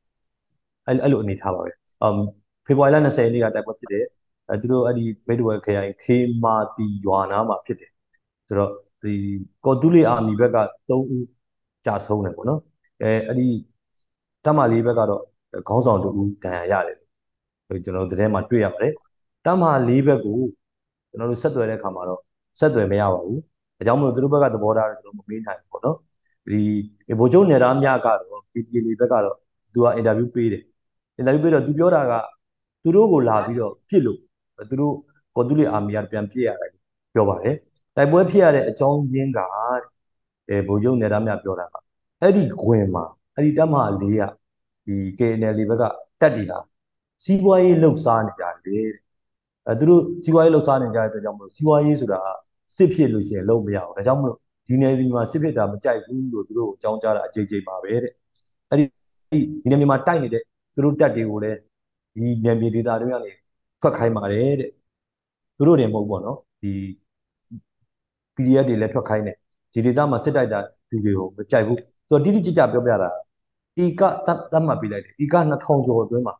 [0.87, 2.17] အဲ့အဲ့လိုအနေထားပါပဲအမ်
[2.65, 4.05] ဖေဖော်ဝါရီလ20ရက်နေ့ကတိုက်ပွဲဖြစ်တယ်
[4.49, 7.91] အဲသူတို့အဲ့ဒီဘိတ်တဝဲခရိုင်ခေမာတီရွာနာမှာဖြစ်တယ်
[8.47, 9.13] ဆိုတော့ဒီ
[9.65, 11.25] ကော်တူးလီအာမီဘက်က3ဦး
[11.85, 12.61] ကြာဆုံးတယ်ပေါ့နော်
[13.01, 13.47] အဲအဲ့ဒီ
[14.45, 15.23] တမလေးဘက်ကတော့
[15.67, 16.97] ခေါင်းဆောင်တူဦးဒဏ်ရာရတယ်
[17.69, 18.93] လို့ကျွန်တော်တို့သတင်းမှာတွေ့ရပါတယ်
[19.45, 20.39] တမလေးဘက်ကို
[21.09, 22.21] ကျွန်တော်တို့ဆက်သွယ်တဲ့အခါမှာတော့
[22.59, 23.39] ဆက်သွယ်မရပါဘူး
[23.79, 25.97] အကြောင်းမလို့သူတို့ဘက်ကသဘောထားကျွန်တော်မမေးနိုင်ဘူးပေါ့နော်
[26.47, 26.61] ဒီ
[27.19, 29.37] ဗိုလ်ချုပ်နေသားများကတော့ PPL ဘက်ကတော့
[29.73, 30.63] သူကအင်တာဗျူးပေးတယ်
[31.17, 32.13] အင်တာဗျူးပေးတော့သူပြောတာက
[32.83, 34.19] သူတို့ကိုလာပြီးတော့ပြစ်လို့
[34.69, 34.93] သူတို့
[35.35, 36.71] ကော်တူလီအာမီကပြန်ပြစ်ရတယ်
[37.13, 37.55] ပြောပါတယ်
[37.95, 39.39] တိုက်ပွဲဖြစ်ရတဲ့အကြောင်းရင်းက
[40.49, 41.75] အဲဗိုလ်ချုပ်နေသားများပြောတာက
[42.21, 43.05] အဲ့ဒီခွင်မှာ
[43.35, 44.23] အဲ့ဒီတက်မလေးက
[44.85, 45.83] ဒီ KNL ဘက်က
[46.21, 46.59] တက်တည်တာ
[47.23, 48.87] စီးပွားရေးလှုပ်ရှားနေကြတယ်
[49.67, 52.19] အဲသူတို့စီးပွားရေးလှုပ်ရှားနေကြတဲ့အတွက်ကြောင့်မလို့စီးပွားရေးဆိုတာ
[52.75, 58.13] စစ်ဖြစ်လို့ရှိရင်လုံးမရဘူးဒါကြောင့်မလို့ ဒီနယ်ဒီမှာစစ်ဖြစ်တာမကြိုက်ဘူးလို့သူတို့အကြောင်းကြားတာအကြိမ်ကြိမ်ပါပဲတဲ့
[58.69, 58.85] အဲ့ဒီ
[59.61, 61.57] ဒီနယ်မြေမှာတိုက်နေတဲ့သူတို့တက်တွေကိုလည်း
[62.15, 63.31] ဒီနယ်မြေဒေသတွေကနေ
[63.81, 64.71] ထွက်ခိုင်းပါတယ်တဲ့
[65.57, 66.71] သူတို့တွေမဟုတ်ပေါ့နော်ဒီ
[68.35, 69.37] PDF တွေလည်းထွက်ခိုင်းတယ်
[69.73, 73.09] ဒီဒေသမှာစစ်တိုက်တာလူတွေကိုမကြိုက်ဘူးသူတိတိကျကျပြောပြတာ
[73.83, 76.35] ဤကတတ်တတ်မှတ်ပြလိုက်တယ်ဤက2000ကျော်အတွင်းမှာ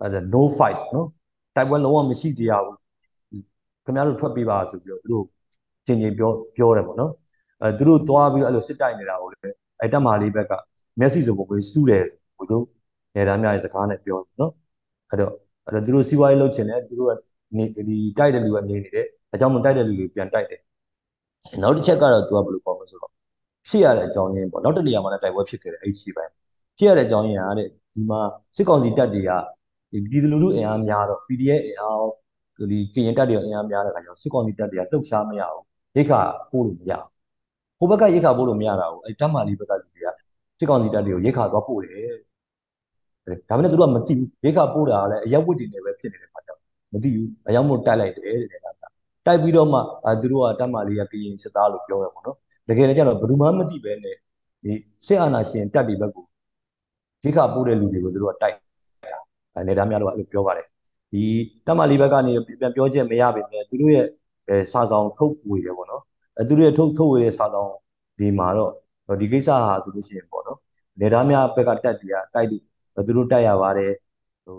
[0.00, 1.08] အဲဒါ no fight နော်
[1.56, 2.76] တိုက်ပွဲလုံးဝမရှိကြရဘူး
[3.84, 5.24] ခင်ဗျားတို့ထွက်ပြေးပါဆိုပြီးတော့သူတို့
[5.86, 7.12] ချင်းချင်းပြောပြောတယ်ပေါ့နော်
[7.62, 10.52] အဲသူတို့သွားပြီးအဲ့လိုစစ်တိုက်နေတာကိုလည်းအဲတက်မာလေးဘက်က
[10.98, 12.04] မျက်စိစုံကိုစူးတယ်
[12.36, 12.64] ဘုတို့
[13.14, 14.52] နေသားများရဲ့စကားနဲ့ပြောတယ်နော်
[15.10, 15.32] အဲ့တော့
[15.66, 17.12] အဲ့တော့သူတို့စီးပွားရေးလုပ်ချင်တယ်သူတို့က
[17.56, 20.60] နေဒီတိုက်တဲ့လူကနေနေတယ်အကြောင်းမတိုက်တဲ့လူတွေပြန်တိုက်တယ်
[21.62, 23.12] နောက်တစ်ချက်ကတော့သူကဘယ်လိုပေါ့လဲဆိုတော့
[23.68, 26.32] ဖြစ်ရတဲ့အကြောင်းရင်းပေါ့နောက်တစ်နေရာမှာလည်းတိုက်ပွဲဖြစ်ခဲ့တယ်အဲ့ဒီပိုင်း
[26.78, 28.20] ဖြစ်ရတဲ့အကြောင်းရင်းကတဲ့ဒီမှာ
[28.56, 29.30] စစ်ကောင်စီတပ်တွေက
[29.92, 32.04] ဒီပြည်သူလူထုအင်အားများတော့ PDF အင်အား
[32.70, 35.64] ဒီကရင်တပ်တွေအင်အားများတဲ့အခါကျတော့စစ်ကောင်စီတပ်တွေကလှုပ်ရှားမရဘူး
[35.96, 36.20] ရိခါ
[36.50, 37.11] ပို့လို့မရဘူး
[37.82, 40.08] ဟိုဘက်ကရိခါပို့လို့မရတာကိုအဲ့တမ္မာလီဘက်ကလူတွေက
[40.58, 42.10] စစ်ကောင်စီတပ်တွေကိုရိခါသွားပို့တယ်
[43.48, 46.58] ဒါပေမဲ့သူတို့ကမသိဘူးရိခါပို့တာကလည်းအရက်ဝတ်တွေနဲ့ပဲဖြစ်နေတဲ့ခါကျတော့
[46.92, 48.66] မသိဘူးအရောက်မို့တိုက်လိုက်တယ်တဲ့က
[49.26, 52.36] တိုက်ပြီးတော့မှအဲသူတို့ကတမ္မာလီကကရင်စစ်သားလို့ပြောရပါတော့
[52.68, 54.16] တကယ်လည်းကျတော့ဘယ်သူမှမသိပဲနဲ့
[54.64, 54.72] ဒီ
[55.06, 56.24] စစ်အာဏာရှင်တပ်တွေဘက်ကို
[57.22, 58.56] ဒိခပိုးတဲ့လူတွေကိုသူတို့ကတိုက်
[59.04, 59.18] တာ
[59.58, 60.66] အနေဒါများတော့အဲ့လိုပြောပါတယ်
[61.12, 61.22] ဒီ
[61.66, 64.06] တပ်မလေးဘက်ကနေပြန်ပြောချက်မရပါဘူးသူတို့ရဲ့
[64.48, 66.02] အဲစာဆောင်ထုတ်ဝေတယ်ပေါ့နော်
[66.38, 67.70] အဲသူတို့ရဲ့ထုတ်ထုတ်ဝေတဲ့စာဆောင်
[68.18, 68.72] ဒီမှာတော့
[69.20, 70.58] ဒီကိစ္စဟာဆိုလို့ရှိရင်ပေါ့နော်
[71.00, 73.92] နေသားများဘက်ကတက်တီးကတိုက်လို့သူတို့တိုက်ရပါတယ်
[74.44, 74.56] ဟို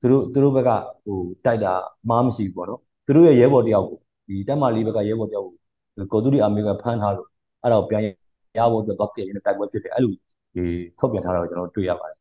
[0.00, 0.70] သူတို့သူတို့ဘက်က
[1.04, 1.72] ဟိုတိုက်တာ
[2.10, 5.56] မားမရှိဘူးပေါ့နော်သူတို့ရဲ့ရဲဘော်တယောက်ကိုဒီတပ်မလေးဘက်ကရဲဘော်တယောက်ကို
[6.12, 7.28] ကော်တူရီအာမေကဖမ်းထားလို့
[7.62, 8.02] အဲ့တော့ပြန်
[8.58, 10.12] ရဖို့အတွက်တော့ကြည့်ရင်တိုက်ပွဲဖြစ်တယ်အဲ့လို
[10.54, 10.64] ဒီ
[10.98, 12.18] ထုတ်ပြန်ထားတာကိုကျွန်တော်တွေ့ရပါတယ်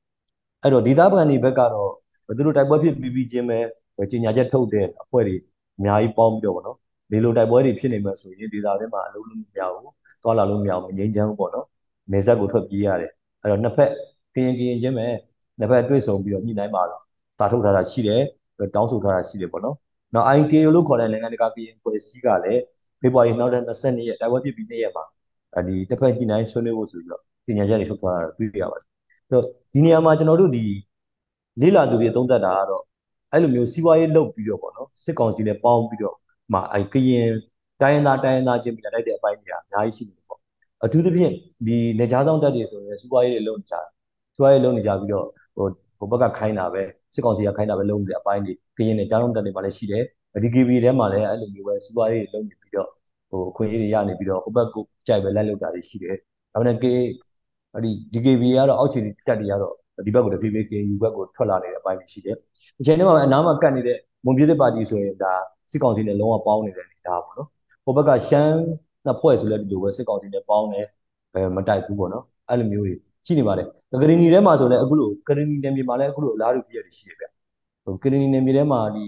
[0.63, 1.91] အဲ့တော့ဒေသခံတွေဘက်ကတော့
[2.37, 3.59] သူတို့တိုက်ပွဲဖြစ်ပြီးပြီးချင်းပဲ
[4.09, 5.35] ကြီးညာချက်ထုတ်တဲ့အဖွဲ့တွေ
[5.77, 6.77] အများကြီးပေါင်းပြီးတော့ဗောနော်
[7.09, 9.93] ဒီလိုတိုက်ပွဲတွေဖြစ်နေမှဆိုရင်ဒေသထဲမှာအလုပ်လုပ်မရဘူး
[10.23, 11.65] သွားလာလို့မရဘူးမငြိမ်းချမ်းဘူးပေါ့နော်
[12.11, 13.89] နေဆက်ကိုထွက်ပြေးရတယ်အဲ့တော့နှစ်ဖက်
[14.33, 15.07] ကရင်ကရင်ချင်းပဲ
[15.59, 17.01] နှစ်ဖက်တွေ့ဆုံပြီးတော့ညှိနှိုင်းပါတော့
[17.39, 18.21] တာထုတ်ထားတာရှိတယ်
[18.75, 19.75] တောင်းဆိုထားတာရှိတယ်ပေါ့နော်
[20.13, 22.61] နောက် IKO လို့ခေါ်တဲ့နိုင်ငံတကာကရင်ဖွဲ့စည်းကလည်း
[23.01, 25.03] ဖေဖော်ဝါရီနောက်တဲ့22ရက်တိုက်ပွဲဖြစ်ပြီး2ရက်မှာ
[25.67, 28.85] ဒီတစ်ဖက်ညှိနှိုင်းဆွေးနွေးဖို့ဆိုပြီးတော့ပြင်ညာချက်တွေထုတ်ထားတာတွေ့ရပါတယ်
[29.27, 29.43] အဲ့တော့
[29.73, 30.65] ဒီနေရာမှာကျွန်တော်တို့ဒီ
[31.61, 32.83] လေးလာသူတွေသုံးသပ်တာကတော့
[33.31, 36.15] အဲ့လိုမျိုးစီးပွားရေးလုပ်ပြီးတော့ပေါ့နော်စစ်ကောင်စီနဲ့ပေါင်းပြီးတော့
[36.53, 37.29] မှအဲ့ကရင်
[37.81, 40.39] တိုင်းရင်းသားတိုင်းရင်းသားချင်းပြန်လိုက်တဲ့အပိုင်းတွေအများကြီးရှိနေပေါ့
[40.83, 41.33] အထူးသဖြင့်
[41.65, 43.75] ဒီနေကြားဆောင်တက်တွေဆိုရင်စီးပွားရေးတွေလုပ်နေကြ
[44.33, 45.65] စီးပွားရေးလုပ်နေကြပြီးတော့ဟို
[45.97, 46.83] ဟိုဘက်ကခိုင်းတာပဲ
[47.13, 50.03] စစ်ကောင်စီကခိုင်းတာပဲလုပ်နေတဲ့အပိုင်းတွေကရင်နဲ့ကြားဆောင်တက်တွေမှာလည်းရှိတယ်
[50.43, 52.89] DKB ထဲမှာလည်းအဲ့လိုမျိုးပဲစီးပွားရေးတွေလုပ်နေပြီးတော့
[53.29, 56.15] ဟိုအခွင့်အရေးတွေရနေပြီးတော့ဟိုဘက်ကိုကြိုက်ပဲလိုက်လုပ်တာတွေရှိတယ်
[56.53, 56.85] ဒါပေမဲ့ K
[57.73, 59.73] အဲ့ဒီ DKB ကတော့အောက်ခြေတက်တွေကတော့
[60.05, 62.37] ဒီဘက်ကိုတဖြည်းဖြည်း KU ဘက်ကိုထွက်လာနေတဲ့အပိုင်းရှိတယ်
[62.79, 65.33] အချိန်တည်းမှာအနားမှာကတ်နေတဲ့မွန်ပြည်သစ်ပါတီဆိုရင်ဒါ
[65.71, 67.47] စစ်ကောင်စီနဲ့လုံးဝပေါင်းနေတဲ့အနေအထားပေါ့နော်
[67.83, 68.55] ဟိုဘက်ကရှမ်း
[69.05, 70.85] နှစ်ဖွဲ့ဆိုလည်းဒီလိုပဲစစ်ကောင်စီနဲ့ပေါင်းတယ်
[71.33, 73.67] အဲမတိုက်ဘူးပေါ့နော်အဲ့လိုမျိုးတွေရှိနေပါတယ်
[74.01, 77.25] ကရင်နီထဲမှာဆိုလည်းအခုလိုကရင်နီနယ်မြေမှာလည်းအခုလိုအလားတူပြည့်ရရှိတယ်ဗျ
[77.85, 79.03] ဟိုကရင်နီနယ်မြေထဲမှာဒီ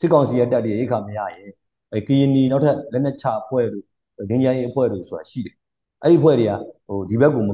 [0.00, 1.50] စစ်ကောင်စီရဲ့တပ်တွေရိခါမရရင်
[1.92, 3.84] အဲကရင်နီနောက်ထပ်လက်နက်ချအဖွဲ့တို့
[4.30, 5.54] ငင်းကြရေးအဖွဲ့တို့ဆိုတာရှိတယ်
[6.02, 6.52] အဲ့ဒီအဖွဲ့တွေက
[6.88, 7.44] ဟိုဒီဘက်ကို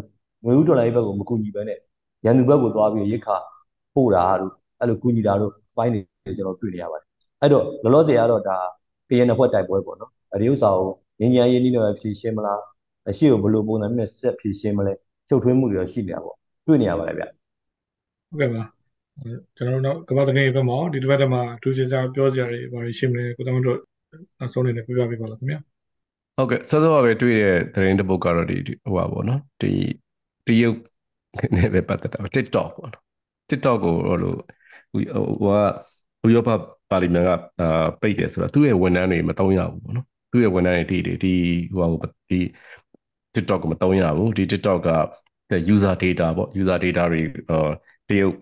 [0.45, 1.79] ငွေဦးဒေါ်လာရေးဘက်ကိုမကူညီဘဲနဲ့
[2.25, 3.37] ရန်သူဘက်ကိုသွားပြီးရိခါ
[3.95, 6.01] ပို့တာတို့အဲ့လိုကူညီတာတို့ပိုင်းနေ
[6.37, 7.14] ကျွန်တော်တွေ့နေရပါတယ်
[7.45, 8.57] အဲ့တော့လောလောဆယ်ကတော့ဒါ
[9.09, 10.89] ကရင်အဖွဲ့တိုက်ပွဲပေါ့နော်အဒီဥစ္စာကို
[11.21, 12.61] ငင်းကြရေးနည်းနဲ့ဖြည့်ရှင်းမလား
[13.09, 14.93] အရှိကိုဘယ်လိုပုံစံနဲ့ဆက်ဖြည့်ရှင်းမလဲ
[15.29, 18.63] ချုပ်ထွေးမှုတွေရှိနေတာပေါ့တွေ့နေရပါတယ်ဗျဟုတ်ကဲ့ပါ
[19.57, 23.79] ကျွန်တော်တို့တော့ကမ္ဘာသတင်းဘက်မှာဒီတစ်ပတ်တည်းမှာဒူးစစားပြောစရာတွေဘာတွေရှိမလဲကိုတောင်းတို့
[24.39, 25.59] နောက်ဆုံးနေနဲ့ပြပြပေးပါလားခင်ဗျာ
[26.37, 29.73] ဟုတ်ကဲ့စောစောကပဲတွေ့တဲ့သတင်းတစ်ပုဒ်ကတော့ဒီဟိုပါပေါ့နော်ဒီ
[30.47, 30.77] တရုတ်
[31.57, 33.03] နဲ့ပဲပတ်သက်တာ TikTok ပေါ့နော်
[33.51, 34.35] TikTok ကိုဟိုလို
[34.93, 35.01] ဟို
[36.23, 36.51] ကဥရောပ
[36.95, 37.31] ပါလီမန်က
[37.61, 41.35] အာပိတ်တယ်ဆိုတာသူ့ရဲ့ဝန်ထမ်းတွေမတုံးရဘူးပေါ့နော်သူ့ရဲ့ဝန်ထမ်းတွေဒီဒီ
[41.75, 42.41] ဟိုဟာဒီ
[43.35, 44.91] TikTok ကိုမတုံးရဘူးဒီ TikTok က
[45.75, 47.71] user data ပေါ့ user data တွေအာ
[48.09, 48.35] တရုတ်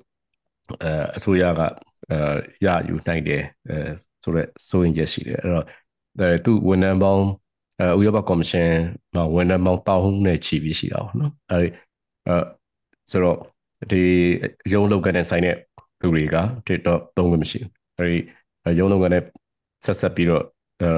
[0.83, 1.61] အဲအစိုးရက
[2.11, 2.19] အဲ
[2.67, 3.77] ရယူနိုင်တယ်အဲ
[4.23, 5.67] ဆိုတော့စိုးရင်ချက်ရှိတယ်အဲ့တော့
[6.19, 7.27] အဲသူဝန်ထမ်းပေါင်း
[7.81, 8.71] အဲဥရောပကော်မရှင်
[9.15, 11.69] မှာဝန်ထမ်းပေါင်းတောင်းနဲ့ချီပြီးရှိတာပေါ့နော်အဲဒီ
[12.29, 12.37] အဲ
[13.11, 13.39] ဆိုတော့
[13.91, 14.03] ဒီ
[14.73, 15.57] ရုံးလုပ်ကနေဆိုင်တဲ့
[16.01, 16.37] သူတွေက
[16.67, 18.19] TikTok သုံးလို့မရှိဘူးအဲဒီ
[18.79, 19.19] ရုံးလုပ်ကနေ
[19.85, 20.45] ဆက်ဆက်ပြီးတော့
[20.83, 20.89] အဲ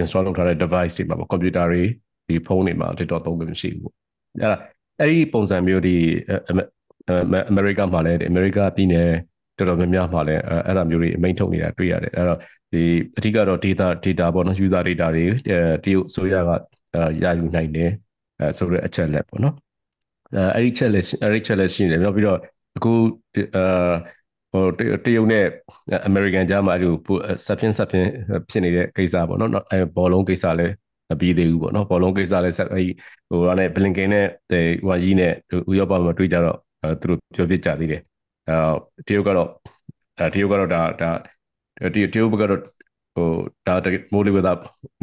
[0.00, 1.82] install လုပ်ထားတဲ့ device တွေမှာပေါ့ computer တွေ
[2.28, 3.94] ဒီဖုန်းတွေမှာ TikTok သုံးလို့မရှိဘူးပေါ့
[4.40, 4.58] အဲ့ဒါ
[5.00, 5.96] အဲ့ဒီပုံစံမျိုးဒီ
[6.50, 9.10] အမေရိကမှာလည်းအမေရိကပြည်နယ်
[9.58, 12.38] တော်တော်များများမှာလည်းအဲ့ဒါမျိုးတွေအမိန့်ထုတ်နေတာတွေ့ရတယ်အဲ့တော့
[12.72, 12.82] ဒီ
[13.16, 15.24] အဓိကတော့ data data ပေါ့နော် user data တွေ
[15.84, 16.50] တရုတ်ဆိုရက
[17.22, 17.90] ရယူနိုင်တယ်
[18.40, 19.54] အဲဆိုတဲ့အချက်လက်ပေါ့နော်
[20.34, 22.38] အဲအဲ့ဒီချက်လက်အဲ့ဒီချက်လက်ရှိနေတယ်ပြီးတော့
[22.76, 22.92] အခု
[23.56, 23.92] အာ
[24.56, 24.66] ဟို
[25.04, 25.44] တရုတ်နဲ့
[26.06, 26.88] အမေရိကန်ကြားမှာအဲ့ဒီ
[27.46, 28.10] ဆက်ဖြင်းဆက်ဖြင်း
[28.50, 30.72] ဖြစ်နေတဲ့ကိစ္စပေါ့နော်အဲဘောလုံးကိစ္စလည်း
[31.10, 32.86] မပြီးသေးဘူးပေါ့နော်ဘောလုံးကိစ္စလည်းဆက်အဲ့
[33.30, 34.26] ဟိုကလည်းဘလင်ကင်နဲ့
[34.86, 35.32] ဟိုကြီးနဲ့
[35.70, 36.56] ဥရောပမှာတွေ့ကြတော့
[37.00, 38.02] သူတို့ပြောပြကြသေးတယ်
[38.48, 39.48] အဲတရုတ်ကတော့
[40.18, 41.10] အဲတရုတ်ကတော့ဒါဒါ
[41.94, 42.60] တရုတ်တရုတ်ဘက်ကတော့
[43.16, 43.28] ဟို
[43.66, 43.74] ဒါ
[44.12, 44.48] မိုးလေဝသ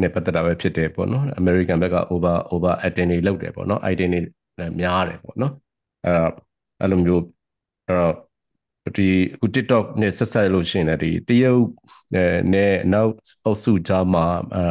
[0.02, 5.52] နဲ့ပတ်သက်တာပဲဖြစ်တယ်ပေါ့နော်အမေရိကန်ဘက်က over over attain တွေလောက်တယ်ပေါ့နော် item တွေများတယ်ပေါ့နော်
[6.06, 6.12] အဲ
[6.80, 7.22] အဲ့လိုမျိုး
[7.86, 8.14] အဲ့တော့
[8.96, 11.62] ဒီအခု TikTok နဲ့ဆက်ဆက်လို့ရှိရင်လည်းဒီတရုတ်
[12.54, 13.12] နဲ့နောက်
[13.44, 14.64] အုပ်စုကြားမှာအဲ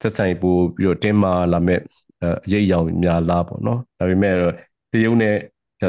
[0.00, 1.80] သက်ဆိုင်ပို့ပြီးတော့တင်းမာလာမဲ့
[2.22, 4.34] အရေးအယောင်များလားပေါ့နော်ဒါပေမဲ့
[4.92, 5.36] တရုတ်နဲ့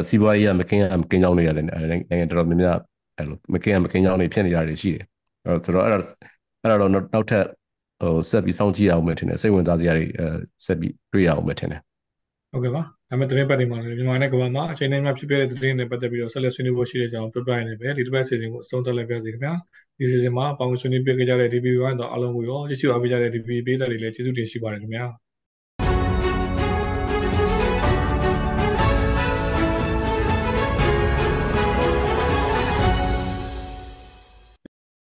[0.08, 2.78] စီးပွားရေးကမကင်းမကင်းကြောင်းတွေရတယ်နိုင်ငံတော်တော်များများ
[3.16, 5.04] အဲ့လိုမကင်းမကင်းကြောင်းတွေဖြစ်နေတာတွေရှိတယ်
[5.44, 5.98] အဲ့ဆိုတော့အဲ့ဒါ
[6.62, 7.44] အဲ့ဒါတော့နောက်ထပ်
[8.00, 10.26] ဟိုဆက်ပြီးစောင့်ကြည့်အောင်မယ်ထင်တယ်စိတ်ဝင်စားစရာတွေအဲ
[10.66, 11.80] ဆက်ပြီးတွေ့ရအောင်မယ်ထင်တယ်
[12.52, 19.54] ဟုတ်ကဲ့ပါ ဒါမဲ့သတင်းပတ်တွေမှာလည်းမြန်မာနဲ့ကမ္ဘာမှာအချိန်တိုင်းမှာဖြစ်ပြတဲ့သတင်းတွေပတ်သက်ပြီးတော့ဆက်လက်ဆွေးနွေးဖို့ရှိတဲ့အကြောင်းပြောပြရနေပဲဒီတစ်ပတ်စီစဉ်ကိုအဆုံးသတ်လိုက်ပါစေခင်ဗျာ
[19.98, 25.04] ဒီစီစဉ်မှာပေါင်းဆွေးနွေးပြခဲ့ကြတဲ့ DB1 တော့အားလုံးကိုရောကြည့်ရှုအားပေးကြတဲ့ DB ပေးသက်တွေလည်းကျေးဇူးတင်ရှိပါတယ်ခင်ဗျာ